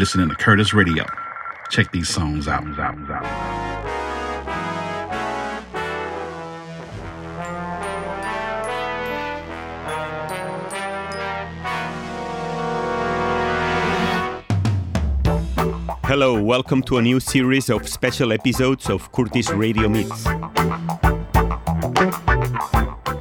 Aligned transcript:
Listening 0.00 0.30
to 0.30 0.34
Curtis 0.34 0.72
Radio. 0.72 1.04
Check 1.68 1.92
these 1.92 2.08
songs 2.08 2.48
out. 2.48 2.64
out, 2.78 3.10
out. 3.10 3.26
Hello, 16.04 16.42
welcome 16.42 16.82
to 16.84 16.96
a 16.96 17.02
new 17.02 17.20
series 17.20 17.68
of 17.68 17.86
special 17.86 18.32
episodes 18.32 18.88
of 18.88 19.12
Curtis 19.12 19.50
Radio 19.50 19.86
Meets, 19.86 20.24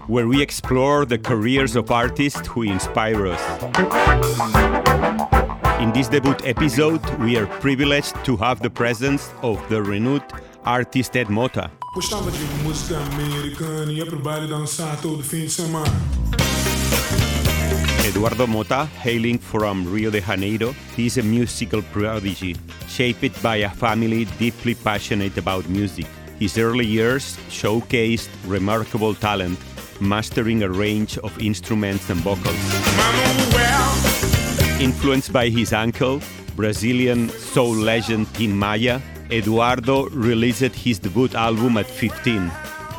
where 0.07 0.29
we 0.29 0.41
explore 0.41 1.05
the 1.05 1.17
careers 1.17 1.75
of 1.75 1.91
artists 1.91 2.47
who 2.47 2.61
inspire 2.61 3.27
us. 3.27 5.38
In 5.79 5.93
this 5.93 6.09
debut 6.09 6.35
episode, 6.43 6.99
we 7.19 7.37
are 7.37 7.47
privileged 7.61 8.13
to 8.25 8.35
have 8.35 8.61
the 8.61 8.69
presence 8.69 9.31
of 9.41 9.57
the 9.69 9.81
renowned 9.81 10.25
artist 10.65 11.15
Ed 11.15 11.27
Motta. 11.27 11.71
Eduardo 18.05 18.45
Motta, 18.45 18.87
hailing 18.87 19.37
from 19.37 19.89
Rio 19.89 20.11
de 20.11 20.19
Janeiro, 20.19 20.75
he 20.97 21.05
is 21.05 21.17
a 21.17 21.23
musical 21.23 21.81
prodigy, 21.81 22.57
shaped 22.89 23.41
by 23.41 23.63
a 23.63 23.69
family 23.69 24.25
deeply 24.37 24.75
passionate 24.75 25.37
about 25.37 25.65
music. 25.69 26.07
His 26.39 26.57
early 26.57 26.85
years 26.85 27.37
showcased 27.47 28.27
remarkable 28.45 29.15
talent, 29.15 29.57
mastering 30.01 30.61
a 30.63 30.69
range 30.69 31.17
of 31.19 31.39
instruments 31.39 32.09
and 32.09 32.19
vocals. 32.19 34.28
Influenced 34.79 35.33
by 35.33 35.49
his 35.49 35.73
uncle, 35.73 36.21
Brazilian 36.55 37.27
soul 37.27 37.75
legend 37.75 38.33
Tim 38.33 38.57
Maia, 38.57 39.01
Eduardo 39.29 40.07
released 40.11 40.73
his 40.73 40.99
debut 40.99 41.27
album 41.35 41.75
at 41.75 41.85
15, 41.85 42.49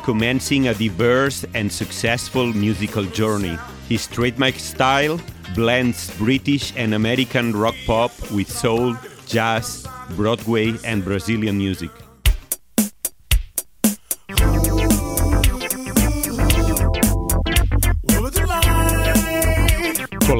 commencing 0.03 0.67
a 0.67 0.75
diverse 0.75 1.43
and 1.55 1.71
successful 1.71 2.53
musical 2.53 3.03
journey. 3.05 3.57
His 3.89 4.05
trademark 4.05 4.59
style 4.59 5.19
blends 5.55 6.15
British 6.19 6.71
and 6.77 6.93
American 6.93 7.51
rock 7.53 7.75
pop 7.87 8.11
with 8.29 8.47
soul, 8.47 8.95
jazz, 9.25 9.87
Broadway, 10.11 10.75
and 10.85 11.03
Brazilian 11.03 11.57
music. 11.57 11.89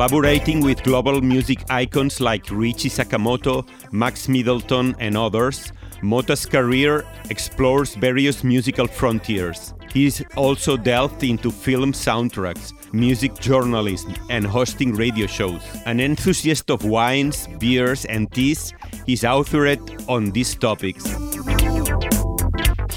Collaborating 0.02 0.62
with 0.62 0.82
global 0.82 1.22
music 1.22 1.64
icons 1.70 2.20
like 2.20 2.50
Richie 2.50 2.90
Sakamoto, 2.90 3.68
Max 3.92 4.28
Middleton, 4.28 4.96
and 4.98 5.16
others, 5.16 5.72
Motta's 6.02 6.44
career 6.44 7.06
explores 7.30 7.94
various 7.94 8.44
musical 8.44 8.88
frontiers. 8.88 9.76
He's 9.94 10.24
also 10.36 10.76
delved 10.76 11.24
into 11.24 11.52
film 11.52 11.94
soundtracks, 11.94 12.74
music 12.92 13.36
journalism, 13.40 14.16
and 14.32 14.44
hosting 14.44 14.96
radio 14.96 15.28
shows. 15.28 15.62
An 15.86 16.00
enthusiast 16.00 16.72
of 16.72 16.84
wines, 16.84 17.48
beers, 17.60 18.06
and 18.06 18.32
teas, 18.32 18.74
he's 19.06 19.22
authored 19.22 20.10
on 20.10 20.32
these 20.32 20.56
topics. 20.56 21.06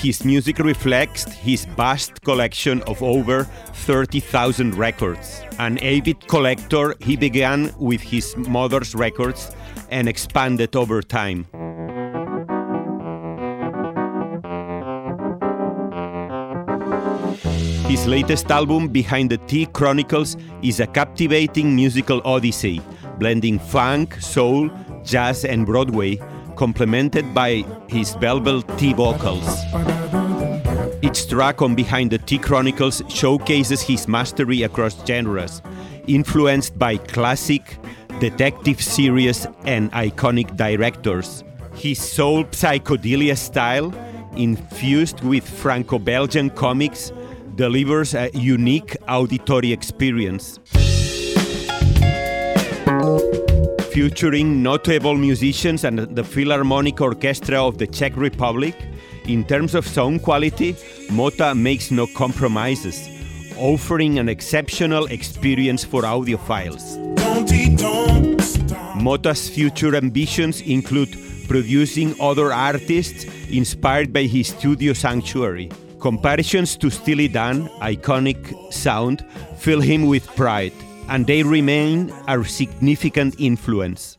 His 0.04 0.22
music 0.22 0.58
reflects 0.58 1.24
his 1.32 1.64
vast 1.64 2.20
collection 2.20 2.82
of 2.82 3.02
over 3.02 3.44
30,000 3.72 4.74
records. 4.74 5.40
An 5.58 5.78
avid 5.78 6.28
collector, 6.28 6.94
he 7.00 7.16
began 7.16 7.72
with 7.78 8.02
his 8.02 8.36
mother's 8.36 8.94
records 8.94 9.50
and 9.88 10.06
expanded 10.06 10.76
over 10.76 11.00
time. 11.00 11.46
His 17.88 18.06
latest 18.06 18.50
album, 18.50 18.88
Behind 18.88 19.30
the 19.30 19.38
Tea 19.38 19.64
Chronicles, 19.64 20.36
is 20.60 20.80
a 20.80 20.86
captivating 20.86 21.74
musical 21.74 22.20
odyssey, 22.26 22.82
blending 23.18 23.58
funk, 23.58 24.20
soul, 24.20 24.68
jazz, 25.02 25.46
and 25.46 25.64
Broadway 25.64 26.20
complemented 26.56 27.34
by 27.34 27.64
his 27.88 28.14
velvet 28.14 28.66
T 28.78 28.92
vocals. 28.92 29.46
Each 31.02 31.28
track 31.28 31.62
on 31.62 31.74
Behind 31.74 32.10
the 32.10 32.18
Tea 32.18 32.38
Chronicles 32.38 33.02
showcases 33.08 33.82
his 33.82 34.08
mastery 34.08 34.62
across 34.62 35.04
genres, 35.06 35.62
influenced 36.06 36.78
by 36.78 36.96
classic, 36.96 37.78
detective 38.20 38.80
series, 38.80 39.46
and 39.64 39.92
iconic 39.92 40.56
directors. 40.56 41.44
His 41.74 41.98
soul 41.98 42.44
psychedelia 42.44 43.36
style, 43.36 43.92
infused 44.36 45.22
with 45.22 45.48
Franco 45.48 45.98
Belgian 45.98 46.50
comics, 46.50 47.12
delivers 47.54 48.14
a 48.14 48.30
unique 48.32 48.96
auditory 49.06 49.72
experience 49.72 50.58
featuring 53.94 54.60
notable 54.60 55.14
musicians 55.14 55.84
and 55.84 56.00
the 56.16 56.24
Philharmonic 56.24 57.00
Orchestra 57.00 57.64
of 57.64 57.78
the 57.78 57.86
Czech 57.86 58.16
Republic. 58.16 58.74
In 59.26 59.44
terms 59.44 59.76
of 59.76 59.86
sound 59.86 60.20
quality, 60.20 60.72
Motta 61.10 61.56
makes 61.56 61.92
no 61.92 62.08
compromises, 62.08 63.08
offering 63.56 64.18
an 64.18 64.28
exceptional 64.28 65.06
experience 65.06 65.84
for 65.84 66.02
audiophiles. 66.02 66.98
Motta's 68.96 69.48
future 69.48 69.94
ambitions 69.94 70.60
include 70.62 71.16
producing 71.46 72.16
other 72.20 72.52
artists 72.52 73.26
inspired 73.48 74.12
by 74.12 74.24
his 74.24 74.48
studio 74.48 74.92
sanctuary. 74.92 75.70
Comparisons 76.00 76.76
to 76.76 76.90
Steely 76.90 77.28
Dan, 77.28 77.68
iconic 77.80 78.72
sound, 78.72 79.24
fill 79.56 79.80
him 79.80 80.08
with 80.08 80.26
pride 80.34 80.72
and 81.08 81.26
they 81.26 81.42
remain 81.42 82.12
a 82.28 82.44
significant 82.44 83.34
influence. 83.38 84.18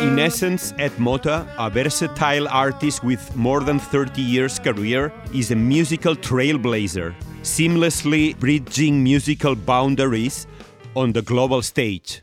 In 0.00 0.18
essence, 0.18 0.72
Ed 0.78 0.92
Motta, 0.92 1.46
a 1.58 1.70
versatile 1.70 2.48
artist 2.48 3.04
with 3.04 3.36
more 3.36 3.60
than 3.60 3.78
30 3.78 4.22
years 4.22 4.58
career, 4.58 5.12
is 5.34 5.50
a 5.50 5.56
musical 5.56 6.16
trailblazer, 6.16 7.14
seamlessly 7.42 8.38
bridging 8.38 9.02
musical 9.02 9.54
boundaries 9.54 10.46
on 10.94 11.12
the 11.12 11.22
global 11.22 11.60
stage. 11.62 12.22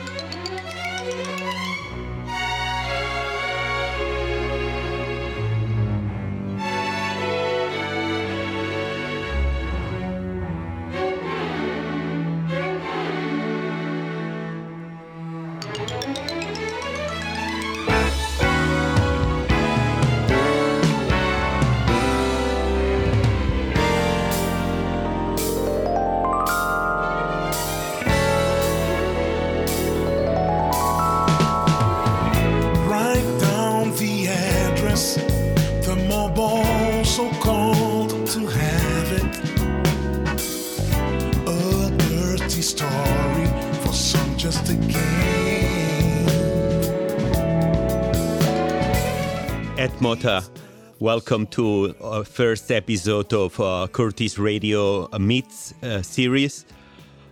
Welcome 51.01 51.47
to 51.47 51.95
our 51.99 52.23
first 52.23 52.71
episode 52.71 53.33
of 53.33 53.59
uh, 53.59 53.87
Curtis 53.91 54.37
Radio 54.37 55.07
Meets 55.17 55.73
uh, 55.81 56.03
series. 56.03 56.63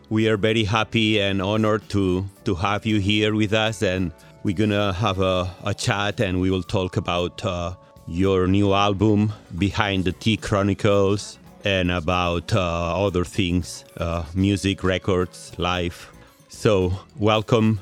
We 0.09 0.27
are 0.27 0.37
very 0.37 0.63
happy 0.63 1.21
and 1.21 1.39
honored 1.39 1.87
to, 1.89 2.25
to 2.45 2.55
have 2.55 2.87
you 2.87 2.99
here 2.99 3.35
with 3.35 3.53
us, 3.53 3.83
and 3.83 4.11
we're 4.41 4.55
gonna 4.55 4.91
have 4.93 5.19
a, 5.19 5.53
a 5.63 5.75
chat 5.75 6.19
and 6.19 6.41
we 6.41 6.49
will 6.49 6.63
talk 6.63 6.97
about 6.97 7.45
uh, 7.45 7.75
your 8.07 8.47
new 8.47 8.73
album, 8.73 9.33
Behind 9.59 10.03
the 10.03 10.13
Tea 10.13 10.37
Chronicles, 10.37 11.37
and 11.63 11.91
about 11.91 12.51
uh, 12.51 13.05
other 13.05 13.23
things 13.23 13.85
uh, 13.97 14.23
music, 14.33 14.83
records, 14.83 15.53
life. 15.59 16.11
So, 16.47 16.91
welcome, 17.19 17.81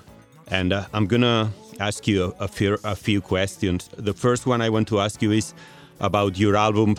and 0.49 0.73
uh, 0.73 0.87
I'm 0.91 1.07
gonna 1.07 1.53
ask 1.79 2.09
you 2.09 2.35
a, 2.39 2.43
a, 2.43 2.47
few, 2.49 2.77
a 2.83 2.95
few 2.95 3.21
questions. 3.21 3.89
The 3.95 4.13
first 4.13 4.45
one 4.45 4.61
I 4.61 4.69
want 4.69 4.89
to 4.89 4.99
ask 4.99 5.21
you 5.21 5.31
is 5.31 5.53
about 5.99 6.37
your 6.37 6.55
album 6.55 6.95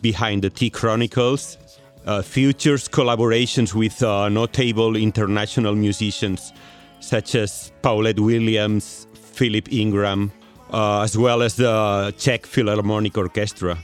Behind 0.00 0.42
the 0.42 0.50
Tea 0.50 0.70
Chronicles. 0.70 1.58
Uh, 2.04 2.20
features 2.20 2.88
collaborations 2.88 3.74
with 3.74 4.02
uh, 4.02 4.28
notable 4.28 4.96
international 4.96 5.76
musicians 5.76 6.52
such 6.98 7.34
as 7.34 7.72
Paulette 7.82 8.18
Williams, 8.18 9.06
Philip 9.14 9.72
Ingram, 9.72 10.32
uh, 10.72 11.02
as 11.02 11.16
well 11.16 11.42
as 11.42 11.56
the 11.56 12.14
Czech 12.18 12.46
Philharmonic 12.46 13.16
Orchestra. 13.18 13.78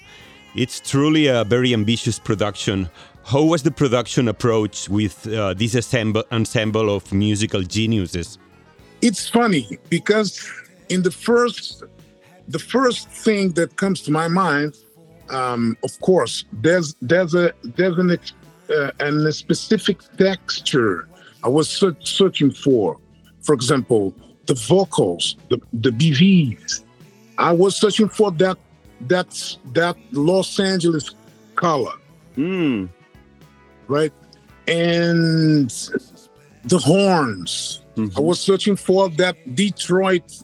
It's 0.54 0.80
truly 0.80 1.26
a 1.26 1.44
very 1.44 1.74
ambitious 1.74 2.18
production. 2.18 2.88
How 3.24 3.42
was 3.42 3.62
the 3.62 3.70
production 3.70 4.28
approach 4.28 4.88
with 4.88 5.26
uh, 5.26 5.54
this 5.54 5.74
ensemble, 5.76 6.24
ensemble 6.32 6.94
of 6.94 7.12
musical 7.12 7.62
geniuses? 7.62 8.38
It's 9.02 9.28
funny 9.28 9.78
because 9.90 10.50
in 10.88 11.02
the 11.02 11.10
first, 11.10 11.84
the 12.48 12.58
first 12.58 13.08
thing 13.08 13.52
that 13.52 13.76
comes 13.76 14.00
to 14.02 14.10
my 14.10 14.28
mind, 14.28 14.76
um, 15.30 15.76
of 15.84 15.98
course, 16.00 16.44
there's 16.52 16.94
there's 17.02 17.34
a 17.34 17.52
there's 17.62 17.98
an 17.98 18.10
uh, 18.10 18.90
and 19.00 19.26
a 19.26 19.32
specific 19.32 19.98
texture 20.16 21.08
I 21.44 21.48
was 21.48 21.68
searching 22.00 22.50
for. 22.50 22.98
For 23.42 23.54
example, 23.54 24.14
the 24.46 24.54
vocals, 24.54 25.36
the 25.50 25.60
the 25.72 25.90
BVs. 25.90 26.84
I 27.38 27.52
was 27.52 27.76
searching 27.76 28.08
for 28.08 28.30
that 28.32 28.58
that 29.02 29.56
that 29.72 29.96
Los 30.12 30.58
Angeles 30.58 31.14
color. 31.54 31.94
Mm 32.36 32.88
right? 33.88 34.12
And 34.68 35.70
the 36.64 36.78
horns. 36.78 37.82
Mm-hmm. 37.96 38.16
I 38.16 38.20
was 38.20 38.38
searching 38.38 38.76
for 38.76 39.08
that 39.10 39.36
Detroit 39.54 40.42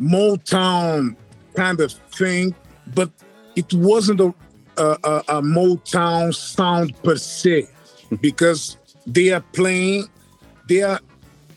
Motown 0.00 1.16
kind 1.54 1.80
of 1.80 1.92
thing, 1.92 2.54
but 2.94 3.10
it 3.56 3.72
wasn't 3.74 4.20
a, 4.20 4.34
a, 4.76 5.22
a 5.28 5.42
Motown 5.42 6.34
sound 6.34 7.00
per 7.02 7.16
se 7.16 7.68
because 8.20 8.76
they 9.06 9.30
are 9.32 9.44
playing, 9.52 10.08
they 10.68 10.82
are, 10.82 11.00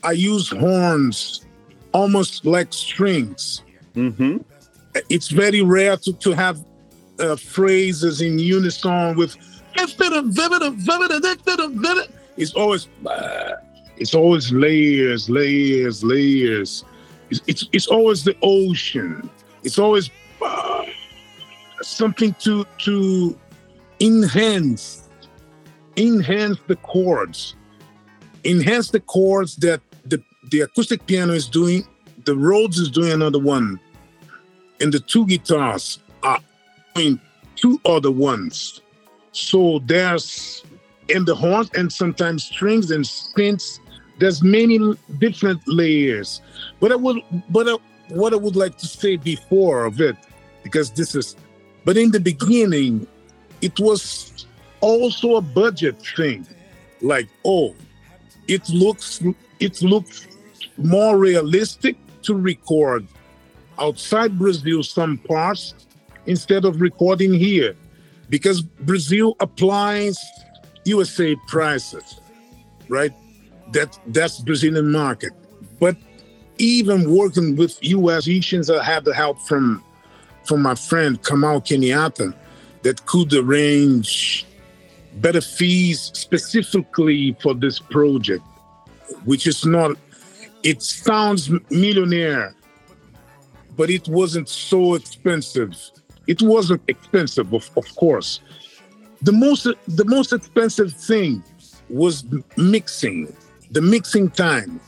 I 0.02 0.12
use 0.12 0.48
horns 0.50 1.46
almost 1.92 2.44
like 2.44 2.72
strings. 2.72 3.62
Mm-hmm. 3.94 4.38
It's 5.08 5.28
very 5.28 5.62
rare 5.62 5.96
to, 5.98 6.12
to 6.12 6.32
have 6.32 6.64
uh, 7.18 7.36
phrases 7.36 8.20
in 8.20 8.38
unison 8.38 9.16
with 9.16 9.36
it's 12.36 12.54
always 12.54 12.88
it's 13.96 14.14
always 14.14 14.52
layers, 14.52 15.30
layers, 15.30 16.02
layers. 16.02 16.84
It's 17.32 17.40
it's, 17.46 17.68
it's 17.72 17.86
always 17.86 18.24
the 18.24 18.36
ocean. 18.42 19.28
It's 19.64 19.78
always 19.78 20.10
uh, 20.42 20.84
something 21.80 22.34
to 22.40 22.66
to 22.78 23.38
enhance 24.00 25.08
enhance 25.96 26.58
the 26.66 26.76
chords, 26.76 27.54
enhance 28.44 28.90
the 28.90 29.00
chords 29.00 29.56
that 29.56 29.80
the 30.04 30.22
the 30.50 30.60
acoustic 30.60 31.06
piano 31.06 31.32
is 31.32 31.48
doing. 31.48 31.86
The 32.24 32.36
Rhodes 32.36 32.78
is 32.78 32.90
doing 32.90 33.12
another 33.12 33.38
one, 33.38 33.80
and 34.80 34.92
the 34.92 35.00
two 35.00 35.26
guitars 35.26 35.98
are 36.22 36.40
doing 36.94 37.18
two 37.56 37.80
other 37.84 38.10
ones. 38.10 38.82
So 39.32 39.80
there's 39.86 40.62
in 41.08 41.24
the 41.24 41.34
horns 41.34 41.70
and 41.74 41.90
sometimes 41.90 42.44
strings 42.44 42.90
and 42.90 43.06
spins. 43.06 43.80
There's 44.18 44.42
many 44.42 44.78
different 45.18 45.66
layers. 45.66 46.40
But 46.80 46.92
I 46.92 46.96
would, 46.96 47.18
but 47.48 47.68
I, 47.68 47.76
what 48.08 48.32
I 48.32 48.36
would 48.36 48.56
like 48.56 48.76
to 48.78 48.86
say 48.86 49.16
before 49.16 49.84
of 49.84 50.00
it, 50.00 50.16
because 50.62 50.90
this 50.90 51.14
is, 51.14 51.36
but 51.84 51.96
in 51.96 52.10
the 52.10 52.20
beginning, 52.20 53.06
it 53.60 53.78
was 53.80 54.46
also 54.80 55.36
a 55.36 55.40
budget 55.40 56.00
thing. 56.16 56.46
Like, 57.00 57.28
oh, 57.44 57.74
it 58.48 58.68
looks, 58.68 59.22
it 59.60 59.82
looks 59.82 60.26
more 60.76 61.18
realistic 61.18 61.96
to 62.22 62.34
record 62.34 63.06
outside 63.78 64.38
Brazil 64.38 64.82
some 64.82 65.18
parts 65.18 65.74
instead 66.26 66.64
of 66.64 66.80
recording 66.80 67.32
here 67.32 67.74
because 68.28 68.62
Brazil 68.62 69.36
applies 69.40 70.18
USA 70.84 71.36
prices, 71.48 72.20
right? 72.88 73.12
That 73.72 73.98
that's 74.08 74.40
Brazilian 74.40 74.90
market. 74.90 75.32
But 75.80 75.96
even 76.58 77.10
working 77.10 77.56
with 77.56 77.78
US 77.82 78.26
musicians, 78.26 78.70
I 78.70 78.82
had 78.82 79.04
the 79.04 79.14
help 79.14 79.40
from 79.40 79.82
from 80.44 80.62
my 80.62 80.74
friend 80.74 81.20
Kamau 81.22 81.64
Kenyatta 81.64 82.34
that 82.82 83.06
could 83.06 83.32
arrange 83.32 84.46
better 85.14 85.40
fees 85.40 86.10
specifically 86.14 87.36
for 87.40 87.54
this 87.54 87.78
project, 87.78 88.44
which 89.24 89.46
is 89.46 89.64
not 89.64 89.96
it 90.62 90.82
sounds 90.82 91.50
millionaire, 91.70 92.54
but 93.76 93.90
it 93.90 94.06
wasn't 94.08 94.48
so 94.48 94.94
expensive 94.94 95.74
it 96.26 96.40
wasn't 96.42 96.82
expensive, 96.88 97.52
of, 97.52 97.70
of 97.76 97.94
course. 97.96 98.40
The 99.22 99.32
most 99.32 99.66
the 99.88 100.04
most 100.04 100.32
expensive 100.32 100.92
thing 100.92 101.42
was 101.88 102.24
mixing, 102.56 103.34
the 103.72 103.82
mixing 103.82 104.30
time, 104.30 104.80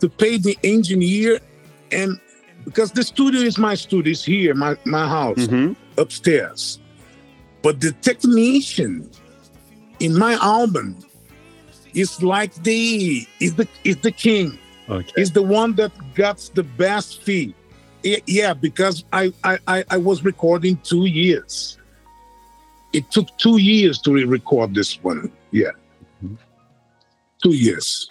to 0.00 0.08
pay 0.08 0.38
the 0.38 0.56
engineer, 0.62 1.40
and 1.90 2.20
because 2.64 2.92
the 2.92 3.02
studio 3.02 3.40
is 3.40 3.58
my 3.58 3.74
studio, 3.74 4.10
it's 4.10 4.24
here, 4.24 4.54
my 4.54 4.76
my 4.84 5.06
house 5.08 5.38
mm-hmm. 5.38 5.72
upstairs. 6.00 6.78
But 7.62 7.80
the 7.80 7.92
technician 7.92 9.10
in 9.98 10.16
my 10.16 10.34
album 10.34 10.96
is 11.94 12.22
like 12.22 12.54
the 12.62 13.26
is 13.40 13.54
the 13.56 13.66
is 13.84 13.96
the 13.98 14.12
king. 14.12 14.58
Okay. 14.88 15.20
Is 15.20 15.32
the 15.32 15.42
one 15.42 15.74
that 15.74 15.92
got 16.14 16.38
the 16.54 16.62
best 16.62 17.22
fee 17.22 17.54
yeah, 18.02 18.54
because 18.54 19.04
I, 19.12 19.32
I, 19.44 19.84
I 19.90 19.96
was 19.96 20.24
recording 20.24 20.76
two 20.78 21.06
years. 21.06 21.78
It 22.92 23.10
took 23.10 23.36
two 23.38 23.58
years 23.58 24.00
to 24.02 24.12
re-record 24.12 24.74
this 24.74 25.02
one. 25.02 25.30
Yeah. 25.50 25.72
Two 27.42 27.52
years. 27.52 28.08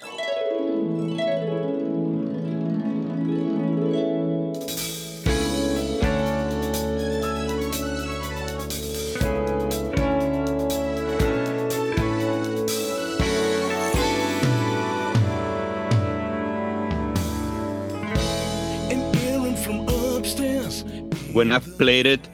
when 21.38 21.52
I've 21.52 21.78
played 21.78 22.08
it, 22.08 22.28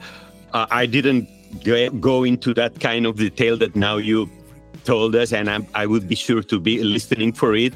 uh, 0.54 0.66
I 0.70 0.86
didn't 0.86 1.28
go 2.00 2.24
into 2.24 2.54
that 2.54 2.80
kind 2.80 3.04
of 3.04 3.16
detail 3.16 3.58
that 3.58 3.76
now 3.76 3.98
you 3.98 4.30
told 4.84 5.16
us, 5.16 5.32
and 5.32 5.48
I'm, 5.50 5.66
i 5.74 5.86
would 5.86 6.08
be 6.08 6.14
sure 6.14 6.42
to 6.42 6.60
be 6.60 6.82
listening 6.82 7.32
for 7.32 7.54
it. 7.54 7.74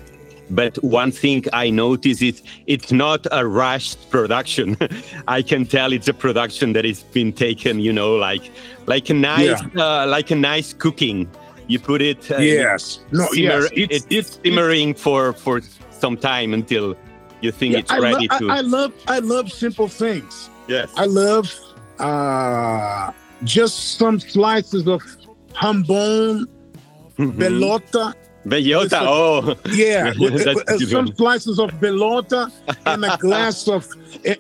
But 0.51 0.83
one 0.83 1.13
thing 1.13 1.45
I 1.53 1.69
notice 1.71 2.23
is 2.23 2.43
it's 2.67 2.91
not 2.91 3.27
a 3.33 3.47
rushed 3.47 4.11
production. 4.11 4.77
I 5.29 5.43
can 5.43 5.67
tell 5.67 5.93
it's 5.93 6.09
a 6.09 6.15
production 6.15 6.73
that 6.73 6.85
has 6.85 7.03
been 7.03 7.33
taken, 7.33 7.81
you 7.81 7.93
know, 7.93 8.17
like 8.17 8.51
like 8.87 9.11
a 9.11 9.15
nice 9.15 9.63
yeah. 9.75 9.83
uh, 9.85 10.07
like 10.07 10.31
a 10.31 10.37
nice 10.37 10.73
cooking. 10.73 11.29
You 11.67 11.79
put 11.79 12.01
it 12.01 12.31
uh, 12.31 12.39
yes, 12.39 13.01
no, 13.13 13.27
simmer, 13.27 13.61
yes, 13.61 13.71
it's, 13.75 13.95
it's, 13.97 14.07
it's 14.11 14.41
simmering 14.43 14.91
it's, 14.91 15.03
for 15.03 15.35
for 15.35 15.61
some 15.91 16.17
time 16.17 16.55
until 16.55 16.97
you 17.43 17.53
think 17.53 17.75
yeah, 17.75 17.81
it's 17.81 17.91
I 17.91 17.99
ready 17.99 18.29
lo- 18.31 18.39
to. 18.39 18.51
I, 18.51 18.57
I 18.57 18.61
love 18.63 18.93
I 19.07 19.19
love 19.19 19.53
simple 19.53 19.89
things. 19.89 20.49
Yes. 20.67 20.91
I 20.97 21.05
love 21.05 21.53
uh, 21.99 23.13
just 23.45 23.99
some 23.99 24.21
slices 24.21 24.87
of 24.87 25.03
jambon, 25.53 26.47
mm-hmm. 26.47 26.58
Bellota. 27.19 28.15
Bellota, 28.47 29.01
oh. 29.03 29.57
Yeah, 29.73 30.13
with, 30.19 30.89
some 30.89 31.15
slices 31.15 31.59
of 31.59 31.71
bellota 31.73 32.51
and 32.87 33.05
a 33.05 33.17
glass 33.19 33.69
of 33.69 33.87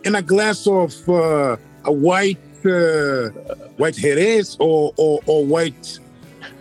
and 0.05 0.17
a 0.17 0.23
glass 0.23 0.67
of 0.67 1.09
uh, 1.09 1.57
a 1.85 1.93
white 1.93 2.39
uh, 2.65 3.29
white 3.77 3.95
Jerez 3.95 4.57
or, 4.61 4.95
or, 4.97 5.21
or 5.27 5.45
white 5.45 5.99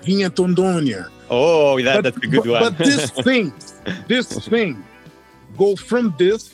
Vinha 0.01 0.29
Tondonia. 0.29 1.09
Oh, 1.29 1.81
that, 1.81 1.95
but, 1.95 2.03
that's 2.03 2.17
a 2.17 2.27
good 2.27 2.43
but, 2.43 2.47
one. 2.47 2.61
but 2.63 2.77
this 2.77 3.09
thing, 3.27 3.53
this 4.07 4.47
thing, 4.47 4.83
go 5.57 5.75
from 5.75 6.15
this, 6.17 6.53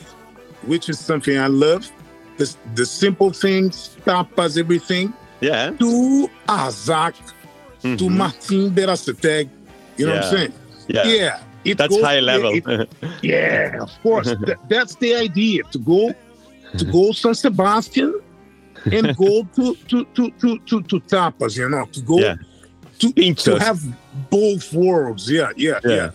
which 0.62 0.88
is 0.88 0.98
something 0.98 1.38
I 1.38 1.46
love, 1.46 1.90
the, 2.36 2.54
the 2.74 2.84
simple 2.84 3.32
things, 3.32 3.96
tapas, 4.04 4.58
everything. 4.58 5.12
Yeah. 5.40 5.70
To 5.70 6.30
Arzak, 6.48 7.14
mm-hmm. 7.84 7.96
to 7.96 8.10
Martin 8.10 8.70
Berasategui. 8.70 9.50
You 9.96 10.06
know 10.06 10.14
yeah. 10.14 10.20
what 10.20 10.26
I'm 10.26 10.36
saying? 10.36 10.52
Yeah. 10.88 11.04
Yeah. 11.04 11.40
It 11.64 11.78
that's 11.78 12.00
high 12.00 12.20
level. 12.20 12.52
It, 12.52 12.88
yeah, 13.22 13.78
of 13.80 13.90
course. 14.02 14.26
that, 14.46 14.58
that's 14.68 14.96
the 14.96 15.14
idea 15.14 15.62
to 15.72 15.78
go 15.78 16.14
to 16.76 16.84
go 16.84 17.12
San 17.12 17.34
Sebastian 17.34 18.20
and 18.92 19.16
go 19.16 19.44
to 19.56 19.74
to 19.88 20.04
to 20.14 20.30
to 20.40 20.58
to, 20.58 20.82
to 20.82 21.00
tapas, 21.00 21.56
you 21.56 21.68
know, 21.68 21.86
to 21.86 22.00
go 22.02 22.18
Yeah. 22.18 22.36
to, 22.98 23.34
to 23.34 23.58
have 23.58 23.80
both 24.30 24.72
worlds. 24.72 25.30
Yeah, 25.30 25.52
yeah, 25.56 25.80
Yeah. 25.84 26.10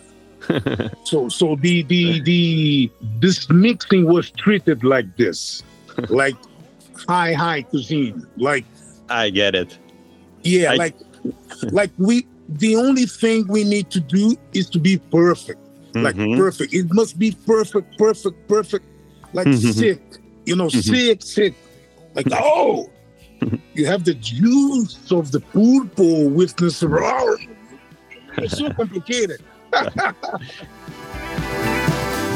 yeah. 0.50 0.90
so 1.04 1.30
so 1.30 1.56
the 1.56 1.84
the 1.84 2.22
the 2.22 2.92
this 3.20 3.50
mixing 3.50 4.06
was 4.06 4.30
treated 4.32 4.84
like 4.84 5.18
this, 5.18 5.64
like 6.10 6.36
high 7.08 7.34
high 7.34 7.64
cuisine, 7.64 8.26
like 8.38 8.66
I 9.10 9.30
get 9.32 9.56
it. 9.56 9.78
yeah, 10.44 10.74
I- 10.74 10.76
like 10.76 10.96
like 11.72 11.92
we 11.98 12.26
the 12.50 12.76
only 12.76 13.06
thing 13.06 13.46
we 13.48 13.64
need 13.64 13.90
to 13.92 14.00
do 14.00 14.36
is 14.54 14.70
to 14.72 14.80
be 14.80 14.98
perfect. 15.12 15.60
Like 15.94 16.16
Mhm. 16.16 16.38
perfect. 16.38 16.74
It 16.74 16.88
must 16.94 17.18
be 17.20 17.32
perfect, 17.46 17.98
perfect, 17.98 18.48
perfect. 18.48 18.86
Like 19.34 19.48
Mhm. 19.48 19.74
sick. 19.74 20.02
You 20.46 20.56
know, 20.56 20.68
Mhm. 20.68 20.84
sick, 20.84 21.22
sick. 21.24 21.54
Like, 22.16 22.28
oh, 22.34 22.90
you 23.76 23.86
have 23.86 24.04
the 24.04 24.16
juice 24.16 24.98
of 25.12 25.32
the 25.32 25.40
purple 25.42 26.30
with 26.30 26.56
the 26.58 26.72
sorrow. 26.72 27.36
It's 28.38 28.58
so 28.58 28.70
complicated. 28.72 29.42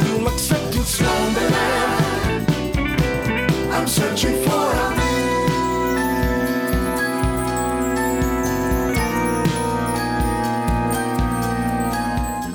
You'll 0.05 0.27
accept 0.27 0.75
it 0.75 0.85
slowly. 0.85 1.47
I'm 3.71 3.87
searching 3.87 4.35
for 4.43 4.92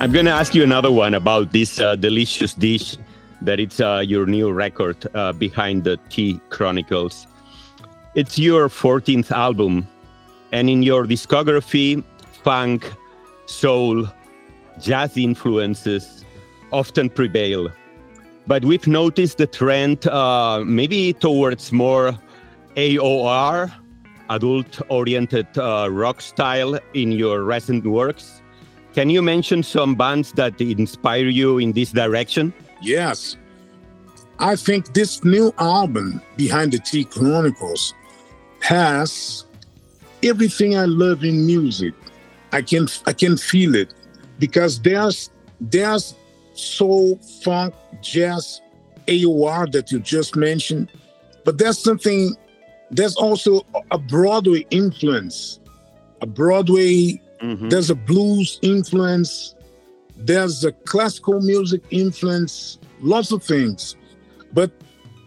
I'm 0.01 0.13
going 0.13 0.27
to 0.27 0.31
ask 0.31 0.55
you 0.55 0.63
another 0.63 0.93
one 0.93 1.15
about 1.15 1.51
this 1.51 1.81
uh, 1.81 1.97
delicious 1.97 2.55
dish 2.55 2.97
that 3.43 3.59
it's 3.59 3.81
uh, 3.81 4.05
your 4.07 4.27
new 4.27 4.53
record 4.53 4.97
uh, 5.13 5.33
behind 5.33 5.83
the 5.83 5.97
Tea 6.09 6.41
Chronicles. 6.51 7.27
It's 8.15 8.39
your 8.39 8.69
14th 8.69 9.33
album, 9.33 9.89
and 10.53 10.71
in 10.71 10.85
your 10.85 11.05
discography, 11.05 12.05
funk, 12.45 12.89
soul, 13.47 14.07
jazz 14.81 15.17
influences 15.17 16.25
often 16.71 17.11
prevail. 17.11 17.69
But 18.47 18.65
we've 18.65 18.87
noticed 18.87 19.39
the 19.39 19.49
trend 19.49 20.07
uh, 20.07 20.63
maybe 20.65 21.13
towards 21.13 21.73
more 21.73 22.17
AOR, 22.77 23.73
adult 24.31 24.81
oriented 24.91 25.49
uh, 25.59 25.89
rock 25.91 26.21
style 26.21 26.79
in 26.95 27.11
your 27.11 27.43
recent 27.43 27.85
works. 27.85 28.43
Can 28.95 29.11
you 29.11 29.23
mention 29.23 29.63
some 29.63 29.95
bands 29.95 30.33
that 30.33 30.61
inspire 30.61 31.29
you 31.29 31.59
in 31.59 31.73
this 31.73 31.93
direction? 31.93 32.53
Yes. 32.83 33.37
I 34.39 34.57
think 34.57 34.95
this 34.95 35.25
new 35.25 35.53
album, 35.59 36.23
Behind 36.37 36.73
the 36.73 36.79
Tea 36.79 37.05
Chronicles, 37.05 37.95
has 38.61 39.45
everything 40.23 40.77
I 40.77 40.85
love 40.85 41.25
in 41.25 41.45
music. 41.45 41.95
I 42.53 42.63
can 42.63 42.89
I 43.07 43.13
can 43.13 43.37
feel 43.37 43.75
it 43.75 43.93
because 44.39 44.81
there's 44.81 45.31
there's 45.61 46.15
soul, 46.55 47.19
funk, 47.43 47.75
jazz, 48.01 48.61
AOR 49.07 49.71
that 49.73 49.93
you 49.93 49.99
just 50.01 50.37
mentioned, 50.37 50.91
but 51.45 51.59
there's 51.59 51.79
something 51.79 52.35
there's 52.91 53.17
also 53.17 53.67
a 53.91 53.99
Broadway 53.99 54.67
influence. 54.71 55.61
A 56.21 56.27
Broadway 56.27 57.21
Mm-hmm. 57.41 57.69
there's 57.69 57.91
a 57.91 57.95
blues 57.95 58.59
influence, 58.63 59.55
there's 60.17 60.65
a 60.65 60.73
classical 60.73 61.41
music 61.41 61.83
influence, 61.91 62.79
lots 63.01 63.33
of 63.33 63.43
things. 63.43 63.97
But 64.53 64.73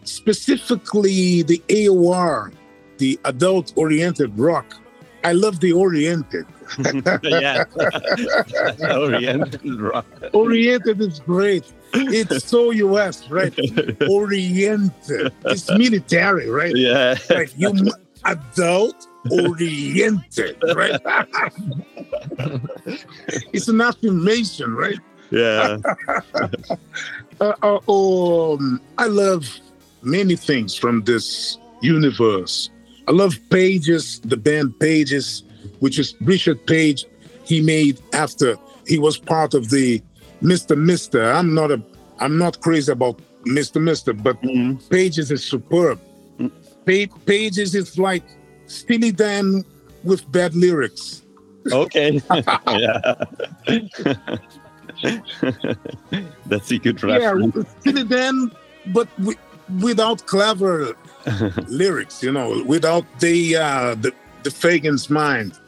specifically 0.03 1.44
the 1.44 1.60
AOR, 1.68 2.51
the 2.98 3.20
adult 3.25 3.74
oriented 3.75 4.38
rock, 4.38 4.75
I 5.24 5.34
love 5.34 5.60
the 5.60 5.72
oriented. 5.74 6.46
yeah. 7.24 7.65
Oriental 8.91 9.77
rock. 9.77 10.06
Oriented 10.34 11.01
is 11.01 11.20
great. 11.20 11.72
It's 11.94 12.46
so 12.48 12.72
US, 12.72 13.30
right? 13.30 13.53
Oriented. 14.10 15.34
It's 15.46 15.70
military, 15.70 16.50
right? 16.50 16.75
Yeah. 16.75 17.18
Like 17.30 17.58
you 17.58 17.91
adult 18.25 19.08
oriented, 19.30 20.58
right? 20.75 21.00
it's 23.54 23.68
an 23.68 23.82
affirmation, 23.82 24.74
right? 24.75 25.00
Yeah. 25.30 25.78
Uh, 27.40 27.56
uh, 27.63 28.54
um, 28.54 28.80
I 29.00 29.08
love 29.08 29.50
many 30.04 30.36
things 30.36 30.75
from 30.75 31.04
this 31.06 31.58
universe. 31.82 32.70
I 33.08 33.13
love 33.13 33.36
Pages, 33.50 34.20
the 34.20 34.38
band 34.38 34.80
Pages, 34.80 35.42
which 35.80 35.98
is 35.98 36.13
Richard 36.22 36.63
Page. 36.68 37.06
He 37.44 37.60
made 37.60 38.00
after 38.13 38.58
he 38.86 39.00
was 39.00 39.18
part 39.18 39.56
of 39.56 39.72
the 39.72 40.04
Mr. 40.44 40.78
Mister. 40.78 41.32
I'm 41.32 41.56
not 41.56 41.72
a, 41.72 41.82
I'm 42.20 42.38
not 42.38 42.62
crazy 42.62 42.92
about 42.92 43.20
Mr. 43.46 43.82
Mister, 43.82 44.13
but 44.13 44.40
Pages 44.92 45.32
is 45.32 45.44
superb. 45.44 46.00
Pa- 46.86 47.18
Pages 47.25 47.74
is 47.74 47.98
like 47.98 48.24
Steely 48.72 49.12
Dan 49.12 49.63
with 50.04 50.30
bad 50.32 50.56
lyrics. 50.56 51.22
Okay. 51.72 52.22
yeah. 52.68 53.16
That's 56.48 56.72
a 56.72 56.78
good 56.78 57.04
reference. 57.04 57.56
Yeah, 57.56 57.63
Steely 57.80 58.04
Dan, 58.06 58.51
but 58.88 59.08
wi- 59.18 59.38
without 59.82 60.25
clever 60.25 60.96
lyrics, 61.68 62.24
you 62.24 62.32
know, 62.32 62.63
without 62.66 63.06
the 63.20 63.56
uh, 63.58 63.96
the 63.96 64.13
the 64.44 64.51
Fagen's 64.51 65.10
mind, 65.10 65.60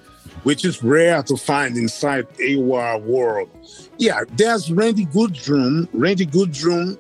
which 0.44 0.66
is 0.66 0.82
rare 0.82 1.22
to 1.24 1.38
find 1.38 1.78
inside 1.78 2.28
AOR 2.40 3.02
world. 3.04 3.50
Yeah, 3.98 4.24
there's 4.32 4.72
Randy 4.72 5.06
Goodrum, 5.06 5.88
Randy 5.94 6.26
Goodrum, 6.26 6.98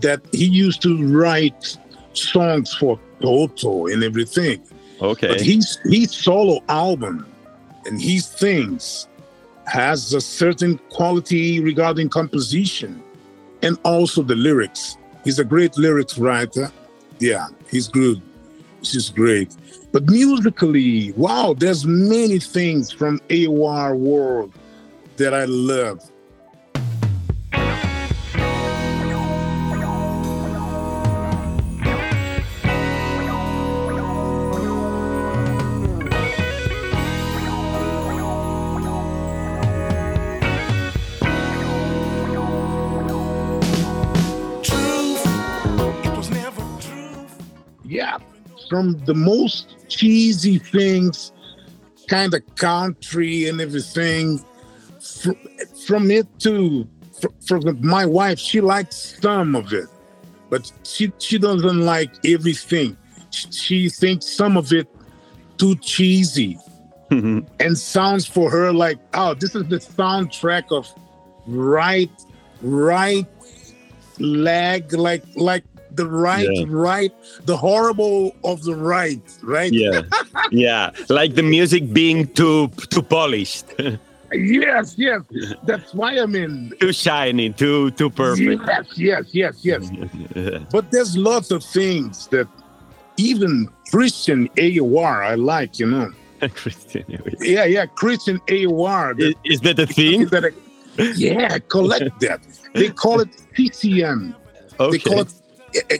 that 0.00 0.20
he 0.32 0.46
used 0.46 0.82
to 0.82 1.06
write 1.06 1.78
songs 2.14 2.74
for 2.74 2.98
Toto 3.20 3.86
and 3.86 4.02
everything. 4.02 4.62
Okay. 5.02 5.28
But 5.28 5.40
his 5.40 5.78
his 5.84 6.12
solo 6.12 6.62
album 6.68 7.26
and 7.86 8.00
his 8.00 8.28
things 8.28 9.08
has 9.66 10.14
a 10.14 10.20
certain 10.20 10.78
quality 10.90 11.60
regarding 11.60 12.08
composition 12.08 13.02
and 13.62 13.78
also 13.84 14.22
the 14.22 14.34
lyrics. 14.34 14.96
He's 15.24 15.38
a 15.38 15.44
great 15.44 15.76
lyrics 15.76 16.18
writer. 16.18 16.70
Yeah, 17.18 17.48
he's 17.70 17.88
good. 17.88 18.20
He's 18.80 19.10
great. 19.10 19.54
But 19.92 20.08
musically, 20.08 21.12
wow, 21.12 21.54
there's 21.56 21.84
many 21.84 22.38
things 22.38 22.90
from 22.90 23.20
AOR 23.28 23.96
world 23.96 24.52
that 25.16 25.34
I 25.34 25.44
love. 25.44 26.00
From 48.72 48.98
the 49.04 49.12
most 49.12 49.76
cheesy 49.90 50.56
things, 50.56 51.30
kind 52.08 52.32
of 52.32 52.40
country 52.56 53.46
and 53.46 53.60
everything, 53.60 54.42
from, 54.98 55.36
from 55.86 56.10
it 56.10 56.26
to 56.38 56.88
from 57.46 57.62
my 57.82 58.06
wife, 58.06 58.38
she 58.38 58.62
likes 58.62 59.18
some 59.20 59.54
of 59.54 59.74
it, 59.74 59.88
but 60.48 60.72
she 60.84 61.12
she 61.18 61.36
doesn't 61.36 61.82
like 61.82 62.12
everything. 62.24 62.96
She, 63.28 63.52
she 63.52 63.88
thinks 63.90 64.24
some 64.26 64.56
of 64.56 64.72
it 64.72 64.88
too 65.58 65.76
cheesy 65.76 66.58
and 67.10 67.76
sounds 67.76 68.24
for 68.24 68.50
her 68.50 68.72
like, 68.72 68.98
oh, 69.12 69.34
this 69.34 69.54
is 69.54 69.68
the 69.68 69.76
soundtrack 69.76 70.72
of 70.72 70.88
right, 71.46 72.10
right 72.62 73.26
leg, 74.18 74.94
like 74.94 75.24
like 75.36 75.64
the 75.96 76.06
right, 76.06 76.48
Yeah. 76.50 76.64
right, 76.68 77.12
the 77.44 77.56
horrible 77.56 78.34
of 78.44 78.62
the 78.64 78.74
right, 78.74 79.20
right? 79.42 79.72
yeah. 79.72 80.02
Yeah. 80.50 80.90
Like 81.08 81.34
the 81.34 81.42
music 81.42 81.92
being 81.92 82.26
too 82.28 82.68
too 82.90 83.02
polished, 83.02 83.66
Yes, 84.34 84.94
yes. 84.96 85.20
That's 85.64 85.92
why 85.92 86.18
I 86.18 86.24
mean 86.26 86.72
too 86.80 86.92
shiny, 86.92 87.50
too 87.52 87.90
too 87.92 88.08
perfect. 88.08 88.62
Yes, 88.66 88.86
yes, 88.96 89.24
yes, 89.32 89.54
yes. 89.62 89.82
But 90.72 90.90
there's 90.90 91.16
lots 91.16 91.50
of 91.50 91.62
things 91.62 92.28
that 92.28 92.48
even 93.18 93.68
Christian 93.90 94.48
AOR 94.56 95.22
I 95.32 95.34
like, 95.34 95.78
you 95.78 95.86
know. 95.86 96.10
Christian. 96.54 97.04
Yeah, 97.40 97.66
yeah, 97.66 97.84
Christian 97.86 98.38
AOR. 98.48 99.14
that- 99.18 99.34
Is, 99.44 99.52
is 99.54 99.60
that 99.66 99.78
a 99.78 99.86
thing? 99.86 100.26
that 100.32 100.44
I- 100.46 101.12
yeah, 101.16 101.58
collect 101.68 102.18
that. 102.20 102.40
They 102.74 102.88
call 102.88 103.20
it 103.20 103.28
CCM. 103.54 104.34
They 104.90 104.98
call 104.98 105.20
Okay. 105.20 105.20
it 105.20 105.32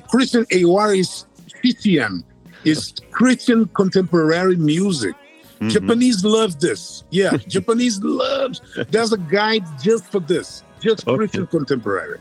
Christian 0.09 0.45
AOR 0.53 0.95
is 0.99 1.27
CCM, 1.63 2.25
is 2.65 2.93
Christian 3.11 3.67
contemporary 3.75 4.57
music. 4.57 5.15
Mhm. 5.61 5.71
Japanese 5.71 6.25
love 6.25 6.59
this. 6.61 7.05
Yeah, 7.11 7.37
Japanese 7.49 8.01
loves. 8.03 8.61
There's 8.91 9.13
a 9.13 9.19
guide 9.19 9.65
just 9.83 10.05
for 10.11 10.21
this, 10.21 10.63
just 10.81 11.07
Okay. 11.07 11.17
Christian 11.19 11.47
contemporary. 11.47 12.19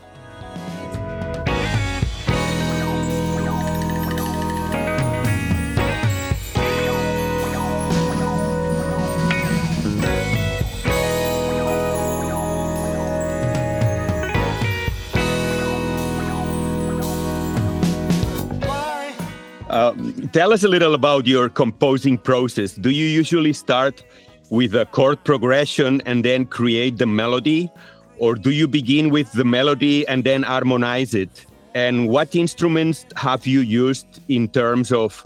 Tell 20.31 20.53
us 20.53 20.63
a 20.63 20.67
little 20.67 20.93
about 20.93 21.27
your 21.27 21.49
composing 21.49 22.17
process. 22.17 22.73
Do 22.73 22.89
you 22.89 23.05
usually 23.05 23.53
start 23.53 24.03
with 24.49 24.75
a 24.75 24.85
chord 24.85 25.23
progression 25.23 26.01
and 26.05 26.23
then 26.23 26.45
create 26.45 26.97
the 26.97 27.05
melody? 27.05 27.69
Or 28.17 28.35
do 28.35 28.51
you 28.51 28.67
begin 28.67 29.09
with 29.09 29.31
the 29.33 29.43
melody 29.43 30.07
and 30.07 30.23
then 30.23 30.43
harmonize 30.43 31.13
it? 31.13 31.45
And 31.73 32.07
what 32.09 32.35
instruments 32.35 33.05
have 33.15 33.47
you 33.47 33.61
used 33.61 34.21
in 34.27 34.47
terms 34.49 34.91
of 34.91 35.25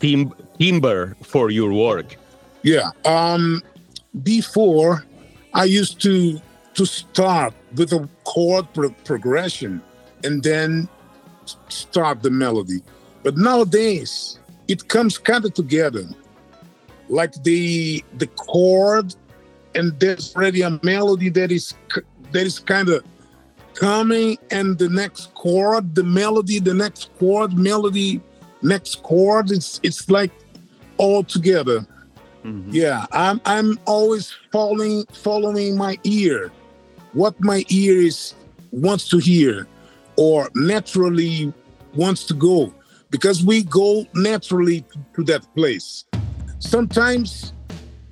tim- 0.00 0.34
timbre 0.58 1.16
for 1.22 1.50
your 1.50 1.72
work? 1.72 2.16
Yeah. 2.62 2.90
Um, 3.04 3.62
before, 4.22 5.04
I 5.52 5.64
used 5.64 6.00
to 6.02 6.40
to 6.74 6.84
start 6.84 7.54
with 7.76 7.92
a 7.92 8.08
chord 8.24 8.66
pro- 8.74 8.90
progression 9.04 9.80
and 10.24 10.42
then 10.42 10.88
start 11.68 12.22
the 12.22 12.30
melody. 12.30 12.82
But 13.22 13.36
nowadays, 13.36 14.40
it 14.68 14.88
comes 14.88 15.18
kind 15.18 15.44
of 15.44 15.54
together, 15.54 16.04
like 17.08 17.32
the 17.42 18.04
the 18.18 18.26
chord, 18.26 19.14
and 19.74 19.98
there's 20.00 20.34
already 20.34 20.62
a 20.62 20.78
melody 20.82 21.28
that 21.30 21.52
is 21.52 21.74
that 22.32 22.46
is 22.46 22.58
kind 22.58 22.88
of 22.88 23.04
coming, 23.74 24.38
and 24.50 24.78
the 24.78 24.88
next 24.88 25.34
chord, 25.34 25.94
the 25.94 26.04
melody, 26.04 26.60
the 26.60 26.74
next 26.74 27.10
chord, 27.18 27.52
melody, 27.58 28.20
next 28.62 29.02
chord. 29.02 29.50
It's 29.50 29.80
it's 29.82 30.08
like 30.08 30.32
all 30.96 31.24
together. 31.24 31.86
Mm-hmm. 32.44 32.70
Yeah, 32.72 33.06
I'm 33.12 33.40
I'm 33.44 33.78
always 33.86 34.34
following 34.52 35.06
following 35.12 35.76
my 35.76 35.98
ear, 36.04 36.52
what 37.12 37.38
my 37.40 37.64
ear 37.68 38.00
is 38.00 38.34
wants 38.70 39.08
to 39.08 39.18
hear, 39.18 39.66
or 40.16 40.50
naturally 40.54 41.52
wants 41.94 42.24
to 42.24 42.34
go, 42.34 42.74
because 43.14 43.44
we 43.44 43.62
go 43.62 44.04
naturally 44.12 44.84
to 45.14 45.22
that 45.22 45.46
place. 45.54 46.04
Sometimes 46.58 47.52